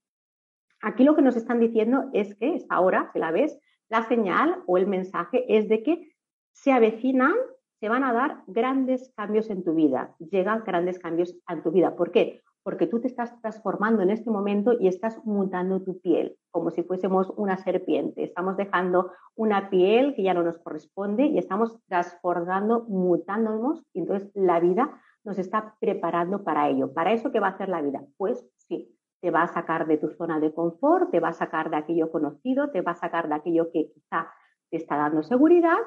Aquí 0.82 1.04
lo 1.04 1.16
que 1.16 1.22
nos 1.22 1.36
están 1.36 1.60
diciendo 1.60 2.10
es 2.14 2.36
que 2.36 2.56
esta 2.56 2.80
hora, 2.80 3.10
si 3.14 3.20
la 3.20 3.32
ves, 3.32 3.60
la 3.90 4.08
señal 4.08 4.64
o 4.66 4.78
el 4.78 4.88
mensaje 4.88 5.46
es 5.48 5.70
de 5.70 5.84
que 5.84 6.16
se 6.54 6.72
avecinan, 6.72 7.36
se 7.80 7.90
van 7.90 8.04
a 8.04 8.14
dar 8.14 8.44
grandes 8.48 9.12
cambios 9.16 9.50
en 9.50 9.64
tu 9.64 9.74
vida, 9.74 10.16
llegan 10.20 10.64
grandes 10.66 11.00
cambios 11.00 11.36
en 11.48 11.62
tu 11.62 11.72
vida. 11.72 11.96
¿Por 11.96 12.12
qué? 12.12 12.42
Porque 12.64 12.88
tú 12.88 13.02
te 13.02 13.08
estás 13.08 13.40
transformando 13.42 14.02
en 14.02 14.12
este 14.12 14.30
momento 14.30 14.74
y 14.80 14.88
estás 14.88 15.24
mutando 15.26 15.82
tu 15.82 16.00
piel, 16.00 16.38
como 16.52 16.70
si 16.70 16.84
fuésemos 16.84 17.32
una 17.36 17.58
serpiente. 17.58 18.24
Estamos 18.24 18.58
dejando 18.58 19.12
una 19.36 19.70
piel 19.70 20.14
que 20.16 20.24
ya 20.24 20.34
no 20.34 20.44
nos 20.44 20.60
corresponde 20.60 21.26
y 21.26 21.38
estamos 21.38 21.80
transformando, 21.88 22.86
mutándonos, 22.88 23.84
y 23.94 24.00
entonces 24.00 24.30
la 24.34 24.60
vida 24.60 25.02
nos 25.24 25.38
está 25.38 25.76
preparando 25.80 26.44
para 26.44 26.70
ello. 26.70 26.94
¿Para 26.94 27.14
eso 27.14 27.32
qué 27.32 27.40
va 27.40 27.48
a 27.48 27.52
hacer 27.52 27.70
la 27.70 27.82
vida? 27.82 28.04
Pues 28.18 28.46
sí, 28.58 28.96
te 29.22 29.32
va 29.32 29.44
a 29.44 29.48
sacar 29.48 29.88
de 29.88 29.98
tu 29.98 30.10
zona 30.10 30.40
de 30.40 30.54
confort, 30.54 31.12
te 31.12 31.20
va 31.20 31.30
a 31.30 31.34
sacar 31.34 31.70
de 31.70 31.78
aquello 31.78 32.12
conocido, 32.12 32.72
te 32.72 32.82
va 32.82 32.92
a 32.92 32.96
sacar 32.96 33.28
de 33.30 33.36
aquello 33.36 33.72
que 33.72 33.92
quizá 33.94 34.32
te 34.70 34.78
está 34.78 34.98
dando 34.98 35.24
seguridad 35.24 35.78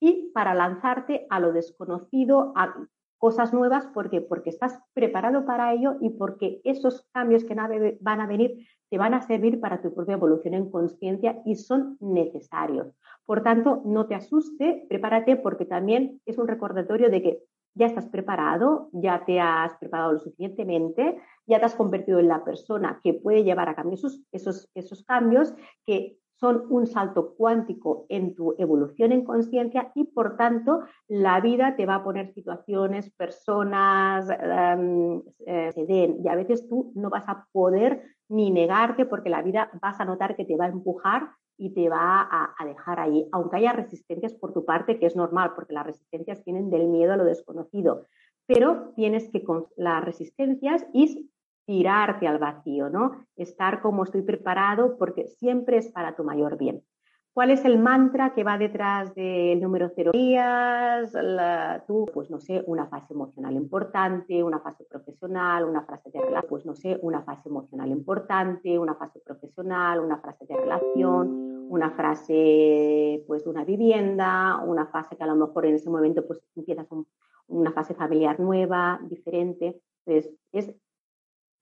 y 0.00 0.30
para 0.32 0.54
lanzarte 0.54 1.26
a 1.28 1.40
lo 1.40 1.52
desconocido, 1.52 2.52
a 2.56 2.74
cosas 3.18 3.52
nuevas, 3.52 3.86
porque 3.92 4.20
porque 4.20 4.50
estás 4.50 4.78
preparado 4.94 5.44
para 5.44 5.72
ello 5.72 5.96
y 6.00 6.10
porque 6.10 6.60
esos 6.64 7.06
cambios 7.12 7.44
que 7.44 7.54
van 8.00 8.20
a 8.20 8.26
venir 8.26 8.66
te 8.90 8.98
van 8.98 9.14
a 9.14 9.20
servir 9.20 9.60
para 9.60 9.82
tu 9.82 9.94
propia 9.94 10.14
evolución 10.14 10.54
en 10.54 10.70
conciencia 10.70 11.42
y 11.44 11.56
son 11.56 11.98
necesarios. 12.00 12.94
Por 13.26 13.42
tanto, 13.42 13.82
no 13.84 14.06
te 14.06 14.14
asuste, 14.14 14.86
prepárate 14.88 15.36
porque 15.36 15.66
también 15.66 16.20
es 16.24 16.38
un 16.38 16.48
recordatorio 16.48 17.10
de 17.10 17.22
que 17.22 17.42
ya 17.74 17.86
estás 17.86 18.06
preparado, 18.06 18.88
ya 18.92 19.24
te 19.24 19.40
has 19.40 19.76
preparado 19.76 20.12
lo 20.12 20.18
suficientemente, 20.20 21.20
ya 21.46 21.58
te 21.58 21.66
has 21.66 21.74
convertido 21.74 22.18
en 22.18 22.28
la 22.28 22.44
persona 22.44 23.00
que 23.02 23.14
puede 23.14 23.44
llevar 23.44 23.68
a 23.68 23.74
cabo 23.74 23.92
esos, 23.92 24.20
esos, 24.32 24.70
esos 24.74 25.04
cambios 25.04 25.54
que 25.86 26.18
son 26.40 26.64
un 26.70 26.86
salto 26.86 27.34
cuántico 27.34 28.06
en 28.08 28.34
tu 28.34 28.54
evolución 28.58 29.12
en 29.12 29.24
conciencia 29.24 29.90
y 29.94 30.04
por 30.04 30.36
tanto 30.36 30.82
la 31.08 31.40
vida 31.40 31.74
te 31.76 31.84
va 31.84 31.96
a 31.96 32.04
poner 32.04 32.32
situaciones, 32.32 33.10
personas, 33.10 34.28
um, 34.28 35.22
se 35.44 35.86
den. 35.86 36.20
Y 36.24 36.28
a 36.28 36.36
veces 36.36 36.68
tú 36.68 36.92
no 36.94 37.10
vas 37.10 37.28
a 37.28 37.46
poder 37.52 38.02
ni 38.28 38.50
negarte 38.50 39.04
porque 39.04 39.30
la 39.30 39.42
vida 39.42 39.70
vas 39.82 40.00
a 40.00 40.04
notar 40.04 40.36
que 40.36 40.44
te 40.44 40.56
va 40.56 40.66
a 40.66 40.68
empujar 40.68 41.30
y 41.56 41.70
te 41.70 41.88
va 41.88 42.20
a, 42.20 42.54
a, 42.56 42.64
dejar 42.64 43.00
ahí, 43.00 43.28
aunque 43.32 43.56
haya 43.56 43.72
resistencias 43.72 44.32
por 44.34 44.52
tu 44.52 44.64
parte, 44.64 45.00
que 45.00 45.06
es 45.06 45.16
normal, 45.16 45.54
porque 45.56 45.72
las 45.72 45.86
resistencias 45.86 46.44
vienen 46.44 46.70
del 46.70 46.86
miedo 46.86 47.14
a 47.14 47.16
lo 47.16 47.24
desconocido, 47.24 48.04
pero 48.46 48.92
tienes 48.94 49.28
que 49.30 49.42
con 49.42 49.66
las 49.76 50.04
resistencias 50.04 50.86
y 50.92 51.28
tirarte 51.68 52.26
al 52.26 52.38
vacío, 52.38 52.88
¿no? 52.88 53.26
Estar 53.36 53.82
como 53.82 54.04
estoy 54.04 54.22
preparado 54.22 54.96
porque 54.96 55.26
siempre 55.26 55.76
es 55.76 55.92
para 55.92 56.16
tu 56.16 56.24
mayor 56.24 56.56
bien. 56.56 56.82
¿Cuál 57.34 57.50
es 57.50 57.62
el 57.66 57.78
mantra 57.78 58.32
que 58.32 58.42
va 58.42 58.56
detrás 58.56 59.14
del 59.14 59.60
número 59.60 59.90
cero 59.94 60.12
días? 60.14 61.12
tú, 61.86 62.06
pues 62.12 62.30
no 62.30 62.40
sé, 62.40 62.64
una 62.66 62.86
fase 62.86 63.12
emocional 63.12 63.52
importante, 63.52 64.42
una 64.42 64.60
fase 64.60 64.86
profesional, 64.90 65.64
una 65.64 65.82
fase 65.82 66.10
de 66.10 66.20
relación, 66.20 66.48
pues 66.48 66.64
no 66.64 66.74
sé, 66.74 66.98
una 67.02 67.22
fase 67.22 67.50
emocional 67.50 67.90
importante, 67.90 68.78
una 68.78 68.94
fase 68.94 69.20
profesional, 69.20 70.00
una 70.00 70.16
fase 70.20 70.46
de 70.46 70.56
relación, 70.56 71.66
una 71.68 71.90
frase 71.90 73.24
pues 73.26 73.44
de 73.44 73.50
una 73.50 73.64
vivienda, 73.64 74.62
una 74.64 74.86
fase 74.86 75.16
que 75.16 75.22
a 75.22 75.26
lo 75.26 75.36
mejor 75.36 75.66
en 75.66 75.74
ese 75.74 75.90
momento 75.90 76.26
pues 76.26 76.40
empiezas 76.56 76.86
una 77.46 77.72
fase 77.72 77.94
familiar 77.94 78.40
nueva, 78.40 79.00
diferente. 79.06 79.82
Entonces, 80.06 80.34
es 80.52 80.74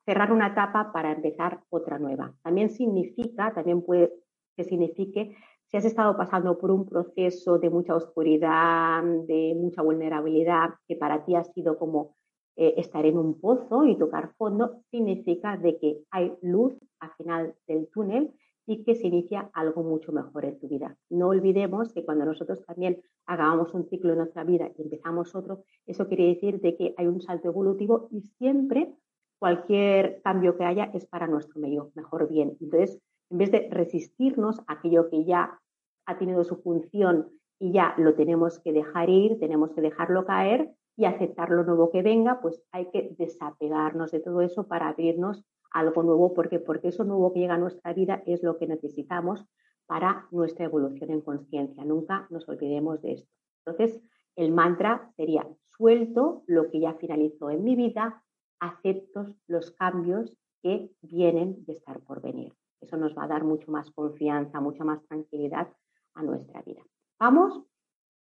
cerrar 0.07 0.33
una 0.33 0.49
etapa 0.49 0.93
para 0.93 1.13
empezar 1.13 1.61
otra 1.69 1.99
nueva. 1.99 2.33
También 2.43 2.71
significa, 2.71 3.53
también 3.53 3.83
puede 3.83 4.13
que 4.57 4.65
signifique 4.65 5.37
si 5.67 5.77
has 5.77 5.85
estado 5.85 6.17
pasando 6.17 6.57
por 6.59 6.71
un 6.71 6.87
proceso 6.87 7.59
de 7.59 7.69
mucha 7.69 7.95
oscuridad, 7.95 9.03
de 9.03 9.55
mucha 9.57 9.83
vulnerabilidad, 9.83 10.71
que 10.87 10.95
para 10.97 11.25
ti 11.25 11.35
ha 11.35 11.43
sido 11.43 11.77
como 11.77 12.15
eh, 12.55 12.75
estar 12.79 13.05
en 13.05 13.19
un 13.19 13.41
pozo 13.41 13.85
y 13.85 13.99
tocar 13.99 14.33
fondo, 14.39 14.81
significa 14.91 15.57
de 15.57 15.77
que 15.79 15.99
hay 16.11 16.33
luz 16.41 16.73
al 17.01 17.11
final 17.17 17.55
del 17.67 17.89
túnel 17.89 18.33
y 18.65 18.85
que 18.85 18.95
se 18.95 19.09
inicia 19.09 19.51
algo 19.55 19.83
mucho 19.83 20.13
mejor 20.13 20.45
en 20.45 20.59
tu 20.59 20.69
vida. 20.69 20.97
No 21.11 21.29
olvidemos 21.29 21.93
que 21.93 22.05
cuando 22.05 22.25
nosotros 22.25 22.65
también 22.65 23.03
hagamos 23.27 23.75
un 23.75 23.89
ciclo 23.89 24.13
en 24.13 24.19
nuestra 24.19 24.45
vida 24.45 24.71
y 24.77 24.83
empezamos 24.83 25.35
otro, 25.35 25.65
eso 25.85 26.07
quiere 26.07 26.27
decir 26.29 26.61
de 26.61 26.77
que 26.77 26.95
hay 26.97 27.07
un 27.07 27.21
salto 27.21 27.49
evolutivo 27.49 28.09
y 28.11 28.23
siempre 28.39 28.95
cualquier 29.39 30.21
cambio 30.23 30.57
que 30.57 30.65
haya 30.65 30.85
es 30.95 31.07
para 31.07 31.27
nuestro 31.27 31.61
medio, 31.61 31.91
mejor 31.95 32.29
bien. 32.29 32.57
Entonces, 32.61 33.01
en 33.31 33.39
vez 33.39 33.51
de 33.51 33.69
resistirnos 33.71 34.61
a 34.67 34.75
aquello 34.75 35.09
que 35.11 35.25
ya 35.25 35.61
ha 36.07 36.19
tenido 36.19 36.45
su 36.45 36.57
función 36.57 37.29
y 37.59 37.73
ya 37.73 37.95
lo 37.99 38.15
tenemos 38.15 38.61
que 38.61 38.73
dejar 38.73 39.11
ir, 39.11 39.39
tenemos 39.39 39.73
que 39.73 39.81
dejarlo 39.81 40.25
caer 40.25 40.71
y 40.97 41.05
aceptar 41.05 41.51
lo 41.51 41.65
nuevo 41.65 41.91
que 41.91 42.03
venga, 42.03 42.41
pues 42.41 42.63
hay 42.73 42.91
que 42.91 43.15
desapegarnos 43.19 44.13
de 44.13 44.21
todo 44.21 44.41
eso 44.41 44.67
para 44.67 44.89
abrirnos 44.89 45.45
algo 45.71 46.03
nuevo, 46.03 46.33
porque 46.33 46.59
porque 46.59 46.89
eso 46.89 47.05
nuevo 47.05 47.33
que 47.33 47.41
llega 47.41 47.55
a 47.55 47.59
nuestra 47.59 47.93
vida 47.93 48.23
es 48.27 48.43
lo 48.43 48.57
que 48.57 48.67
necesitamos 48.67 49.45
para 49.87 50.27
nuestra 50.31 50.65
evolución 50.65 51.11
en 51.11 51.21
conciencia. 51.21 51.85
Nunca 51.85 52.27
nos 52.31 52.49
olvidemos 52.49 53.03
de 53.03 53.13
esto. 53.13 53.31
Entonces, 53.65 54.01
el 54.37 54.53
mantra 54.53 55.11
sería 55.17 55.47
suelto 55.77 56.43
lo 56.47 56.71
que 56.71 56.81
ya 56.81 56.95
finalizó 56.95 57.51
en 57.51 57.63
mi 57.63 57.77
vida, 57.77 58.23
acepto 58.61 59.35
los 59.47 59.71
cambios 59.73 60.37
que 60.63 60.91
vienen 61.03 61.65
de 61.65 61.73
estar 61.73 62.01
por 62.01 62.21
venir. 62.21 62.53
Eso 62.81 62.97
nos 62.97 63.17
va 63.17 63.25
a 63.25 63.29
dar 63.29 63.45
mucho 63.45 63.71
más 63.71 63.91
confianza, 63.91 64.61
mucha 64.61 64.85
más 64.85 65.03
tranquilidad 65.07 65.69
a 66.15 66.23
nuestra 66.23 66.63
vida. 66.63 66.83
Vamos 67.19 67.63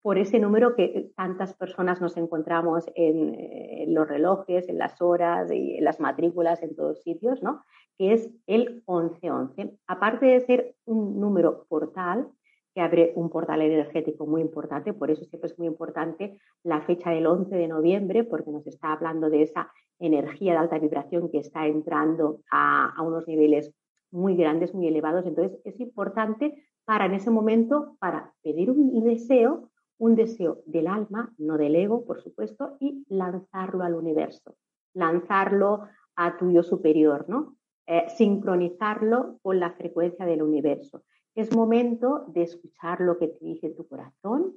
por 0.02 0.18
ese 0.18 0.38
número 0.38 0.76
que 0.76 1.12
tantas 1.16 1.54
personas 1.54 2.00
nos 2.00 2.18
encontramos 2.18 2.84
en, 2.94 3.94
los 3.94 4.06
relojes, 4.06 4.68
en 4.68 4.78
las 4.78 5.00
horas 5.00 5.50
y 5.50 5.78
en 5.78 5.84
las 5.84 5.98
matrículas 5.98 6.62
en 6.62 6.76
todos 6.76 7.02
sitios, 7.02 7.42
¿no? 7.42 7.64
que 7.96 8.12
es 8.12 8.30
el 8.46 8.82
1111. 8.86 9.78
Aparte 9.86 10.26
de 10.26 10.40
ser 10.42 10.76
un 10.84 11.18
número 11.20 11.64
portal, 11.68 12.28
que 12.74 12.80
abre 12.80 13.12
un 13.14 13.30
portal 13.30 13.62
energético 13.62 14.26
muy 14.26 14.40
importante, 14.40 14.92
por 14.92 15.10
eso 15.10 15.24
siempre 15.24 15.48
es 15.48 15.58
muy 15.58 15.68
importante 15.68 16.38
la 16.64 16.80
fecha 16.82 17.10
del 17.10 17.26
11 17.26 17.54
de 17.54 17.68
noviembre, 17.68 18.24
porque 18.24 18.50
nos 18.50 18.66
está 18.66 18.92
hablando 18.92 19.30
de 19.30 19.42
esa 19.42 19.72
energía 20.00 20.52
de 20.52 20.58
alta 20.58 20.78
vibración 20.78 21.30
que 21.30 21.38
está 21.38 21.66
entrando 21.66 22.40
a, 22.50 22.94
unos 23.00 23.28
niveles 23.28 23.72
muy 24.10 24.34
grandes, 24.34 24.74
muy 24.74 24.88
elevados. 24.88 25.24
Entonces 25.24 25.58
es 25.64 25.78
importante 25.78 26.66
para 26.84 27.06
en 27.06 27.14
ese 27.14 27.30
momento, 27.30 27.96
para 28.00 28.34
pedir 28.42 28.70
un 28.70 29.04
deseo, 29.04 29.70
un 29.98 30.16
deseo 30.16 30.58
del 30.66 30.88
alma, 30.88 31.32
no 31.38 31.56
del 31.56 31.76
ego, 31.76 32.04
por 32.04 32.20
supuesto, 32.20 32.76
y 32.80 33.04
lanzarlo 33.08 33.84
al 33.84 33.94
universo, 33.94 34.56
lanzarlo 34.92 35.86
a 36.16 36.36
tu 36.36 36.50
yo 36.50 36.62
superior, 36.62 37.24
¿no? 37.28 37.56
Eh, 37.86 38.06
sincronizarlo 38.08 39.38
con 39.42 39.60
la 39.60 39.72
frecuencia 39.72 40.24
del 40.24 40.42
universo. 40.42 41.04
Es 41.34 41.54
momento 41.54 42.24
de 42.28 42.42
escuchar 42.42 43.00
lo 43.00 43.18
que 43.18 43.28
te 43.28 43.44
dice 43.44 43.70
tu 43.70 43.86
corazón, 43.88 44.54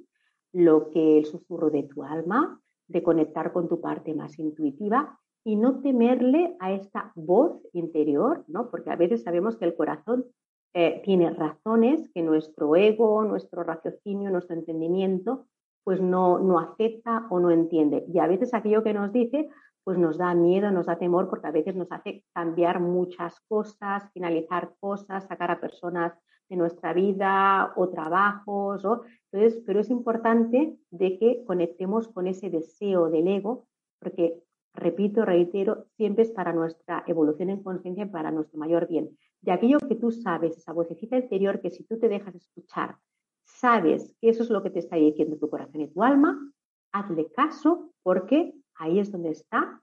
lo 0.52 0.90
que 0.90 1.18
el 1.18 1.24
susurro 1.26 1.70
de 1.70 1.82
tu 1.82 2.02
alma, 2.02 2.60
de 2.86 3.02
conectar 3.02 3.52
con 3.52 3.68
tu 3.68 3.80
parte 3.80 4.14
más 4.14 4.38
intuitiva 4.38 5.18
y 5.44 5.56
no 5.56 5.80
temerle 5.80 6.56
a 6.60 6.72
esta 6.72 7.12
voz 7.14 7.60
interior, 7.72 8.44
¿no? 8.48 8.70
Porque 8.70 8.90
a 8.90 8.96
veces 8.96 9.22
sabemos 9.22 9.56
que 9.56 9.64
el 9.64 9.74
corazón 9.74 10.26
eh, 10.74 11.00
tiene 11.04 11.30
razones 11.30 12.10
que 12.14 12.22
nuestro 12.22 12.76
ego, 12.76 13.24
nuestro 13.24 13.62
raciocinio, 13.64 14.30
nuestro 14.30 14.54
entendimiento, 14.56 15.46
pues 15.82 16.00
no, 16.00 16.38
no 16.38 16.58
acepta 16.58 17.26
o 17.30 17.40
no 17.40 17.50
entiende. 17.50 18.04
Y 18.12 18.18
a 18.18 18.26
veces 18.26 18.54
aquello 18.54 18.82
que 18.84 18.94
nos 18.94 19.12
dice, 19.12 19.48
pues 19.84 19.98
nos 19.98 20.18
da 20.18 20.34
miedo, 20.34 20.70
nos 20.70 20.86
da 20.86 20.96
temor, 20.96 21.28
porque 21.28 21.46
a 21.46 21.52
veces 21.52 21.74
nos 21.74 21.90
hace 21.90 22.24
cambiar 22.34 22.78
muchas 22.80 23.40
cosas, 23.48 24.10
finalizar 24.12 24.74
cosas, 24.80 25.26
sacar 25.26 25.50
a 25.50 25.60
personas 25.60 26.12
de 26.48 26.56
nuestra 26.56 26.92
vida 26.92 27.72
o 27.76 27.88
trabajos. 27.88 28.84
O, 28.84 29.02
entonces, 29.30 29.62
pero 29.66 29.80
es 29.80 29.90
importante 29.90 30.76
de 30.90 31.18
que 31.18 31.44
conectemos 31.44 32.08
con 32.08 32.26
ese 32.26 32.50
deseo 32.50 33.10
del 33.10 33.28
ego, 33.28 33.66
porque 33.98 34.42
repito, 34.74 35.24
reitero, 35.24 35.86
siempre 35.96 36.22
es 36.22 36.30
para 36.30 36.52
nuestra 36.52 37.04
evolución 37.06 37.50
en 37.50 37.62
conciencia 37.62 38.04
y 38.04 38.08
para 38.08 38.30
nuestro 38.30 38.58
mayor 38.58 38.88
bien. 38.88 39.16
De 39.40 39.52
aquello 39.52 39.78
que 39.78 39.94
tú 39.94 40.10
sabes, 40.10 40.56
esa 40.56 40.72
vocecita 40.72 41.16
interior 41.16 41.60
que 41.60 41.70
si 41.70 41.84
tú 41.84 41.98
te 41.98 42.08
dejas 42.08 42.34
escuchar, 42.34 42.96
sabes 43.44 44.14
que 44.20 44.28
eso 44.28 44.42
es 44.42 44.50
lo 44.50 44.62
que 44.62 44.70
te 44.70 44.78
está 44.78 44.96
diciendo 44.96 45.36
tu 45.36 45.48
corazón 45.48 45.80
y 45.80 45.88
tu 45.88 46.02
alma, 46.02 46.52
hazle 46.92 47.30
caso 47.32 47.92
porque 48.02 48.54
ahí 48.76 48.98
es 48.98 49.10
donde 49.10 49.30
está 49.30 49.82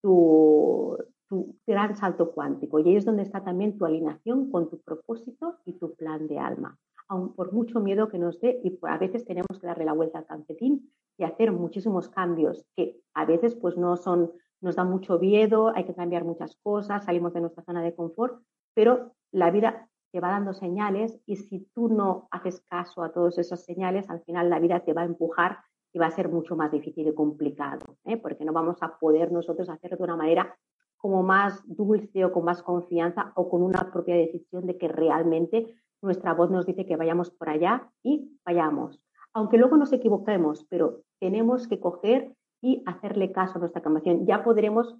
tu, 0.00 0.98
tu 1.32 1.56
gran 1.66 1.96
salto 1.96 2.30
cuántico 2.32 2.78
y 2.78 2.90
ahí 2.90 2.96
es 2.96 3.06
donde 3.06 3.22
está 3.22 3.42
también 3.42 3.78
tu 3.78 3.86
alineación 3.86 4.50
con 4.50 4.68
tu 4.68 4.82
propósito 4.82 5.56
y 5.64 5.72
tu 5.78 5.94
plan 5.94 6.28
de 6.28 6.38
alma. 6.38 6.78
Aun 7.08 7.32
por 7.34 7.54
mucho 7.54 7.80
miedo 7.80 8.10
que 8.10 8.18
nos 8.18 8.38
dé 8.38 8.60
y 8.62 8.78
a 8.82 8.98
veces 8.98 9.24
tenemos 9.24 9.58
que 9.58 9.66
darle 9.66 9.86
la 9.86 9.94
vuelta 9.94 10.18
al 10.18 10.26
calcetín 10.26 10.92
y 11.16 11.24
hacer 11.24 11.50
muchísimos 11.50 12.10
cambios 12.10 12.66
que 12.76 13.00
a 13.14 13.24
veces 13.24 13.54
pues 13.54 13.78
no 13.78 13.96
son, 13.96 14.30
nos 14.60 14.76
da 14.76 14.84
mucho 14.84 15.18
miedo, 15.18 15.72
hay 15.74 15.84
que 15.84 15.94
cambiar 15.94 16.24
muchas 16.24 16.54
cosas, 16.62 17.06
salimos 17.06 17.32
de 17.32 17.40
nuestra 17.40 17.64
zona 17.64 17.82
de 17.82 17.94
confort, 17.94 18.42
pero 18.74 19.14
la 19.30 19.50
vida 19.50 19.88
te 20.12 20.20
va 20.20 20.28
dando 20.28 20.52
señales 20.52 21.18
y 21.24 21.36
si 21.36 21.60
tú 21.74 21.88
no 21.88 22.28
haces 22.30 22.60
caso 22.68 23.02
a 23.02 23.10
todas 23.10 23.38
esas 23.38 23.64
señales, 23.64 24.10
al 24.10 24.20
final 24.20 24.50
la 24.50 24.58
vida 24.58 24.80
te 24.80 24.92
va 24.92 25.00
a 25.00 25.06
empujar 25.06 25.60
y 25.94 25.98
va 25.98 26.08
a 26.08 26.10
ser 26.10 26.28
mucho 26.28 26.56
más 26.56 26.70
difícil 26.70 27.08
y 27.08 27.14
complicado, 27.14 27.96
¿eh? 28.04 28.18
porque 28.18 28.44
no 28.44 28.52
vamos 28.52 28.76
a 28.82 28.98
poder 28.98 29.32
nosotros 29.32 29.70
hacerlo 29.70 29.96
de 29.96 30.04
una 30.04 30.16
manera 30.16 30.54
como 31.02 31.22
más 31.22 31.62
dulce 31.66 32.24
o 32.24 32.32
con 32.32 32.44
más 32.44 32.62
confianza 32.62 33.32
o 33.34 33.50
con 33.50 33.62
una 33.62 33.92
propia 33.92 34.14
decisión 34.14 34.66
de 34.66 34.78
que 34.78 34.88
realmente 34.88 35.74
nuestra 36.00 36.32
voz 36.32 36.50
nos 36.50 36.64
dice 36.64 36.86
que 36.86 36.96
vayamos 36.96 37.30
por 37.30 37.50
allá 37.50 37.90
y 38.02 38.38
vayamos 38.46 39.02
aunque 39.34 39.58
luego 39.58 39.76
nos 39.76 39.92
equivoquemos, 39.92 40.64
pero 40.68 41.02
tenemos 41.18 41.66
que 41.66 41.80
coger 41.80 42.34
y 42.60 42.82
hacerle 42.86 43.32
caso 43.32 43.56
a 43.56 43.60
nuestra 43.60 43.82
cambiación. 43.82 44.26
Ya 44.26 44.44
podremos 44.44 44.94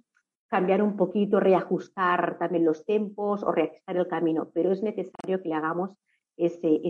cambiar 0.47 0.81
un 0.81 0.97
poquito, 0.97 1.39
reajustar 1.39 2.37
también 2.37 2.65
los 2.65 2.85
tempos 2.85 3.43
o 3.43 3.51
reajustar 3.51 3.97
el 3.97 4.07
camino, 4.07 4.49
pero 4.53 4.71
es 4.71 4.83
necesario 4.83 5.41
que 5.41 5.49
le 5.49 5.55
hagamos 5.55 5.91
ese, 6.35 6.81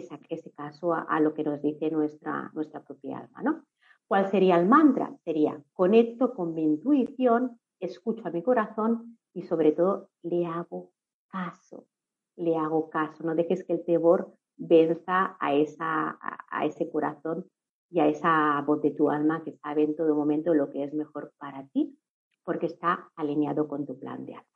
caso 0.55 0.93
a, 0.93 1.19
lo 1.19 1.33
que 1.33 1.43
nos 1.43 1.61
dice 1.61 1.91
nuestra, 1.91 2.49
nuestra 2.53 2.81
propia 2.81 3.19
alma. 3.19 3.41
¿no? 3.43 3.63
¿Cuál 4.07 4.29
sería 4.29 4.57
el 4.57 4.67
mantra? 4.67 5.13
Sería 5.23 5.61
conecto 5.73 6.33
con 6.33 6.53
mi 6.53 6.63
intuición, 6.63 7.59
escucho 7.85 8.27
a 8.27 8.31
mi 8.31 8.41
corazón 8.41 9.17
y 9.33 9.43
sobre 9.43 9.71
todo 9.71 10.09
le 10.21 10.45
hago 10.45 10.91
caso, 11.29 11.87
le 12.35 12.55
hago 12.55 12.89
caso. 12.89 13.23
No 13.23 13.35
dejes 13.35 13.63
que 13.63 13.73
el 13.73 13.85
temor 13.85 14.33
venza 14.55 15.37
a, 15.39 15.53
esa, 15.53 16.17
a 16.49 16.65
ese 16.65 16.89
corazón 16.89 17.45
y 17.89 17.99
a 17.99 18.07
esa 18.07 18.61
voz 18.65 18.81
de 18.81 18.91
tu 18.91 19.09
alma 19.09 19.43
que 19.43 19.53
sabe 19.53 19.83
en 19.83 19.95
todo 19.95 20.15
momento 20.15 20.53
lo 20.53 20.69
que 20.69 20.83
es 20.83 20.93
mejor 20.93 21.33
para 21.37 21.65
ti 21.67 21.97
porque 22.43 22.65
está 22.65 23.11
alineado 23.15 23.67
con 23.67 23.85
tu 23.85 23.99
plan 23.99 24.25
de 24.25 24.33
alma. 24.33 24.47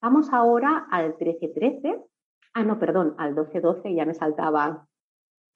Vamos 0.00 0.32
ahora 0.32 0.86
al 0.90 1.16
13-13. 1.16 2.04
Ah, 2.54 2.64
no, 2.64 2.78
perdón, 2.78 3.14
al 3.18 3.34
12-12, 3.34 3.94
ya 3.94 4.04
me 4.04 4.14
saltaba 4.14 4.86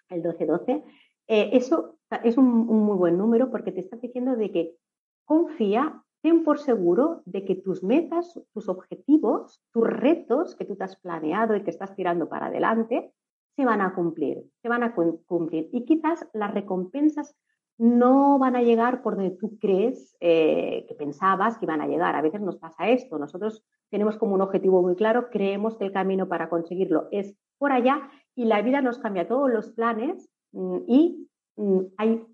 el 0.08 0.22
12-12. 0.22 0.84
Eh, 1.28 1.50
eso 1.52 1.98
es 2.22 2.36
un, 2.36 2.66
muy 2.66 2.96
buen 2.96 3.16
número 3.16 3.50
porque 3.50 3.72
te 3.72 3.80
está 3.80 3.96
diciendo 3.96 4.36
de 4.36 4.50
que 4.50 4.76
confía, 5.24 6.02
ten 6.22 6.44
por 6.44 6.58
seguro 6.58 7.22
de 7.26 7.44
que 7.44 7.56
tus 7.56 7.82
metas, 7.82 8.40
tus 8.54 8.68
objetivos, 8.68 9.60
tus 9.72 9.86
retos 9.86 10.54
que 10.54 10.64
tú 10.64 10.76
te 10.76 10.84
has 10.84 10.96
planeado 10.96 11.56
y 11.56 11.62
que 11.62 11.70
estás 11.70 11.94
tirando 11.94 12.28
para 12.28 12.46
adelante, 12.46 13.12
se 13.56 13.64
van 13.64 13.80
a 13.80 13.94
cumplir, 13.94 14.44
se 14.62 14.68
van 14.68 14.82
a 14.82 14.94
cumplir. 14.94 15.68
Y 15.72 15.84
quizás 15.84 16.26
las 16.32 16.54
recompensas 16.54 17.36
no 17.76 18.38
van 18.38 18.54
a 18.54 18.62
llegar 18.62 19.02
por 19.02 19.16
donde 19.16 19.36
tú 19.36 19.58
crees 19.58 20.16
eh, 20.20 20.84
que 20.88 20.94
pensabas 20.94 21.58
que 21.58 21.64
iban 21.64 21.80
a 21.80 21.88
llegar. 21.88 22.14
A 22.14 22.22
veces 22.22 22.40
nos 22.40 22.56
pasa 22.56 22.88
esto. 22.88 23.18
Nosotros 23.18 23.64
tenemos 23.90 24.16
como 24.16 24.34
un 24.34 24.40
objetivo 24.40 24.82
muy 24.82 24.94
claro, 24.94 25.28
creemos 25.30 25.76
que 25.76 25.84
el 25.84 25.92
camino 25.92 26.28
para 26.28 26.48
conseguirlo 26.48 27.08
es 27.10 27.34
por 27.58 27.72
allá 27.72 28.10
y 28.34 28.44
la 28.46 28.62
vida 28.62 28.80
nos 28.80 28.98
cambia 28.98 29.28
todos 29.28 29.50
los 29.50 29.70
planes 29.70 30.30
mm, 30.52 30.78
y 30.86 31.28
mm, 31.56 31.80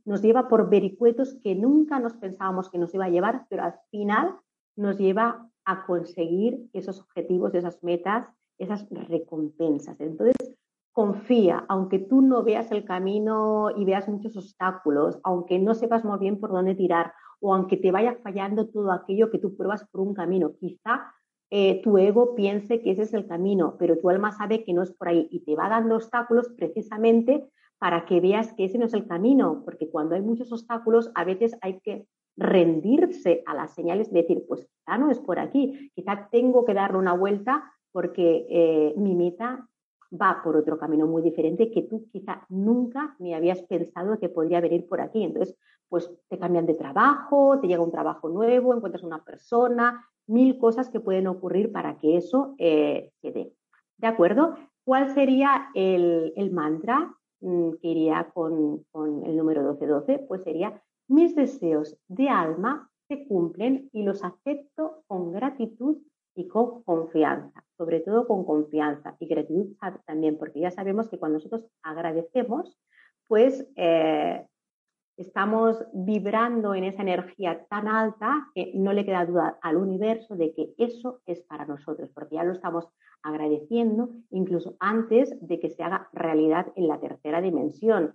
nos 0.04 0.22
lleva 0.22 0.48
por 0.48 0.68
vericuetos 0.70 1.38
que 1.42 1.54
nunca 1.54 1.98
nos 1.98 2.14
pensábamos 2.14 2.70
que 2.70 2.78
nos 2.78 2.94
iba 2.94 3.06
a 3.06 3.10
llevar, 3.10 3.46
pero 3.48 3.64
al 3.64 3.74
final 3.90 4.36
nos 4.76 4.98
lleva 4.98 5.48
a 5.64 5.86
conseguir 5.86 6.68
esos 6.72 7.00
objetivos, 7.00 7.54
esas 7.54 7.82
metas, 7.82 8.26
esas 8.58 8.88
recompensas. 8.90 10.00
Entonces, 10.00 10.36
confía, 10.92 11.64
aunque 11.68 11.98
tú 11.98 12.22
no 12.22 12.42
veas 12.42 12.72
el 12.72 12.84
camino 12.84 13.70
y 13.76 13.84
veas 13.84 14.08
muchos 14.08 14.36
obstáculos, 14.36 15.20
aunque 15.22 15.58
no 15.58 15.74
sepas 15.74 16.04
muy 16.04 16.18
bien 16.18 16.40
por 16.40 16.50
dónde 16.50 16.74
tirar 16.74 17.12
o 17.40 17.54
aunque 17.54 17.76
te 17.76 17.92
vaya 17.92 18.18
fallando 18.22 18.66
todo 18.68 18.90
aquello 18.90 19.30
que 19.30 19.38
tú 19.38 19.56
pruebas 19.56 19.86
por 19.92 20.00
un 20.00 20.12
camino, 20.12 20.54
quizá 20.58 21.12
eh, 21.50 21.80
tu 21.82 21.98
ego 21.98 22.34
piense 22.34 22.82
que 22.82 22.90
ese 22.90 23.02
es 23.02 23.14
el 23.14 23.26
camino, 23.26 23.76
pero 23.78 23.96
tu 23.98 24.10
alma 24.10 24.32
sabe 24.32 24.64
que 24.64 24.72
no 24.72 24.82
es 24.82 24.92
por 24.92 25.08
ahí 25.08 25.28
y 25.30 25.44
te 25.44 25.54
va 25.54 25.68
dando 25.68 25.94
obstáculos 25.94 26.48
precisamente 26.56 27.48
para 27.78 28.04
que 28.06 28.20
veas 28.20 28.52
que 28.52 28.64
ese 28.64 28.78
no 28.78 28.86
es 28.86 28.94
el 28.94 29.06
camino, 29.06 29.62
porque 29.64 29.88
cuando 29.88 30.14
hay 30.14 30.22
muchos 30.22 30.52
obstáculos 30.52 31.10
a 31.14 31.24
veces 31.24 31.56
hay 31.60 31.80
que 31.80 32.06
rendirse 32.36 33.42
a 33.46 33.54
las 33.54 33.74
señales, 33.74 34.12
de 34.12 34.22
decir, 34.22 34.44
pues 34.46 34.66
quizá 34.66 34.98
no 34.98 35.10
es 35.10 35.18
por 35.18 35.38
aquí, 35.38 35.90
quizá 35.94 36.28
tengo 36.30 36.64
que 36.64 36.74
darle 36.74 36.98
una 36.98 37.14
vuelta 37.14 37.72
porque 37.92 38.46
eh, 38.48 38.94
mi 38.96 39.14
meta 39.14 39.68
va 40.10 40.40
por 40.42 40.56
otro 40.56 40.78
camino 40.78 41.06
muy 41.06 41.22
diferente 41.22 41.70
que 41.70 41.82
tú 41.82 42.08
quizá 42.10 42.46
nunca 42.48 43.14
ni 43.18 43.34
habías 43.34 43.62
pensado 43.62 44.18
que 44.18 44.28
podría 44.28 44.60
venir 44.60 44.88
por 44.88 45.00
aquí. 45.00 45.22
Entonces, 45.22 45.56
pues 45.88 46.10
te 46.28 46.38
cambian 46.38 46.66
de 46.66 46.74
trabajo, 46.74 47.58
te 47.60 47.66
llega 47.66 47.82
un 47.82 47.90
trabajo 47.90 48.28
nuevo, 48.28 48.74
encuentras 48.74 49.02
una 49.02 49.24
persona, 49.24 50.06
mil 50.26 50.58
cosas 50.58 50.90
que 50.90 51.00
pueden 51.00 51.26
ocurrir 51.26 51.72
para 51.72 51.98
que 51.98 52.16
eso 52.16 52.54
eh, 52.58 53.10
dé. 53.22 53.52
¿De 53.96 54.06
acuerdo? 54.06 54.54
¿Cuál 54.84 55.12
sería 55.12 55.68
el, 55.74 56.50
mantra 56.52 57.00
mm, 57.00 57.14
que 57.40 57.88
iría 57.88 58.30
con, 58.34 58.84
con 58.90 59.24
el 59.24 59.36
número 59.36 59.62
1212? 59.62 60.26
Pues 60.26 60.42
sería, 60.42 60.82
mis 61.08 61.34
deseos 61.34 61.96
de 62.08 62.28
alma 62.28 62.90
se 63.08 63.26
cumplen 63.26 63.88
y 63.92 64.02
los 64.02 64.22
acepto 64.22 65.02
con 65.06 65.32
gratitud 65.32 65.96
y 66.34 66.46
con 66.46 66.82
confianza, 66.82 67.64
sobre 67.76 68.00
todo 68.00 68.28
con 68.28 68.44
confianza 68.44 69.16
y 69.18 69.26
gratitud 69.26 69.74
también, 70.06 70.38
porque 70.38 70.60
ya 70.60 70.70
sabemos 70.70 71.08
que 71.08 71.18
cuando 71.18 71.38
nosotros 71.38 71.64
agradecemos, 71.82 72.78
pues 73.26 73.66
eh, 73.76 74.46
estamos 75.16 75.84
vibrando 75.92 76.74
en 76.74 76.84
esa 76.84 77.02
energía 77.02 77.66
tan 77.68 77.88
alta 77.88 78.48
que 78.54 78.70
no 78.74 78.92
le 78.92 79.04
queda 79.04 79.26
duda 79.26 79.58
al 79.62 79.76
universo 79.76 80.36
de 80.36 80.54
que 80.54 80.74
eso 80.78 81.20
es 81.26 81.42
para 81.42 81.66
nosotros, 81.66 82.08
porque 82.14 82.36
ya 82.36 82.44
lo 82.44 82.52
estamos 82.52 82.88
agradeciendo 83.22 84.10
incluso 84.30 84.76
antes 84.80 85.36
de 85.40 85.60
que 85.60 85.70
se 85.70 85.82
haga 85.82 86.08
realidad 86.12 86.72
en 86.76 86.88
la 86.88 87.00
tercera 87.00 87.40
dimensión. 87.40 88.14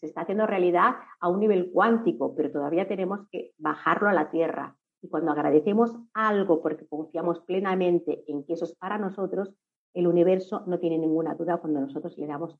Se 0.00 0.06
está 0.06 0.22
haciendo 0.22 0.46
realidad 0.46 0.96
a 1.20 1.28
un 1.28 1.40
nivel 1.40 1.70
cuántico, 1.72 2.34
pero 2.34 2.50
todavía 2.50 2.86
tenemos 2.86 3.20
que 3.30 3.52
bajarlo 3.58 4.08
a 4.08 4.12
la 4.12 4.30
Tierra. 4.30 4.76
Y 5.00 5.08
cuando 5.08 5.32
agradecemos 5.32 5.96
algo 6.12 6.62
porque 6.62 6.86
confiamos 6.86 7.40
plenamente 7.40 8.24
en 8.26 8.44
que 8.44 8.54
eso 8.54 8.64
es 8.64 8.74
para 8.74 8.98
nosotros, 8.98 9.54
el 9.94 10.06
universo 10.06 10.64
no 10.66 10.78
tiene 10.78 10.98
ninguna 10.98 11.34
duda 11.34 11.58
cuando 11.58 11.80
nosotros 11.80 12.18
le 12.18 12.26
damos 12.26 12.58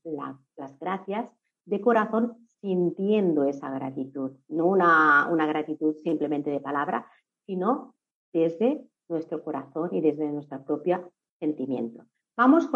las 0.55 0.79
gracias 0.79 1.29
de 1.65 1.81
corazón 1.81 2.47
sintiendo 2.61 3.43
esa 3.43 3.69
gratitud, 3.71 4.31
no 4.47 4.65
una, 4.65 5.27
una 5.29 5.45
gratitud 5.45 5.95
simplemente 6.03 6.49
de 6.49 6.59
palabra, 6.59 7.07
sino 7.45 7.95
desde 8.33 8.87
nuestro 9.07 9.43
corazón 9.43 9.89
y 9.91 10.01
desde 10.01 10.31
nuestro 10.31 10.63
propio 10.63 11.11
sentimiento. 11.39 12.05
Vamos 12.37 12.67
con 12.67 12.73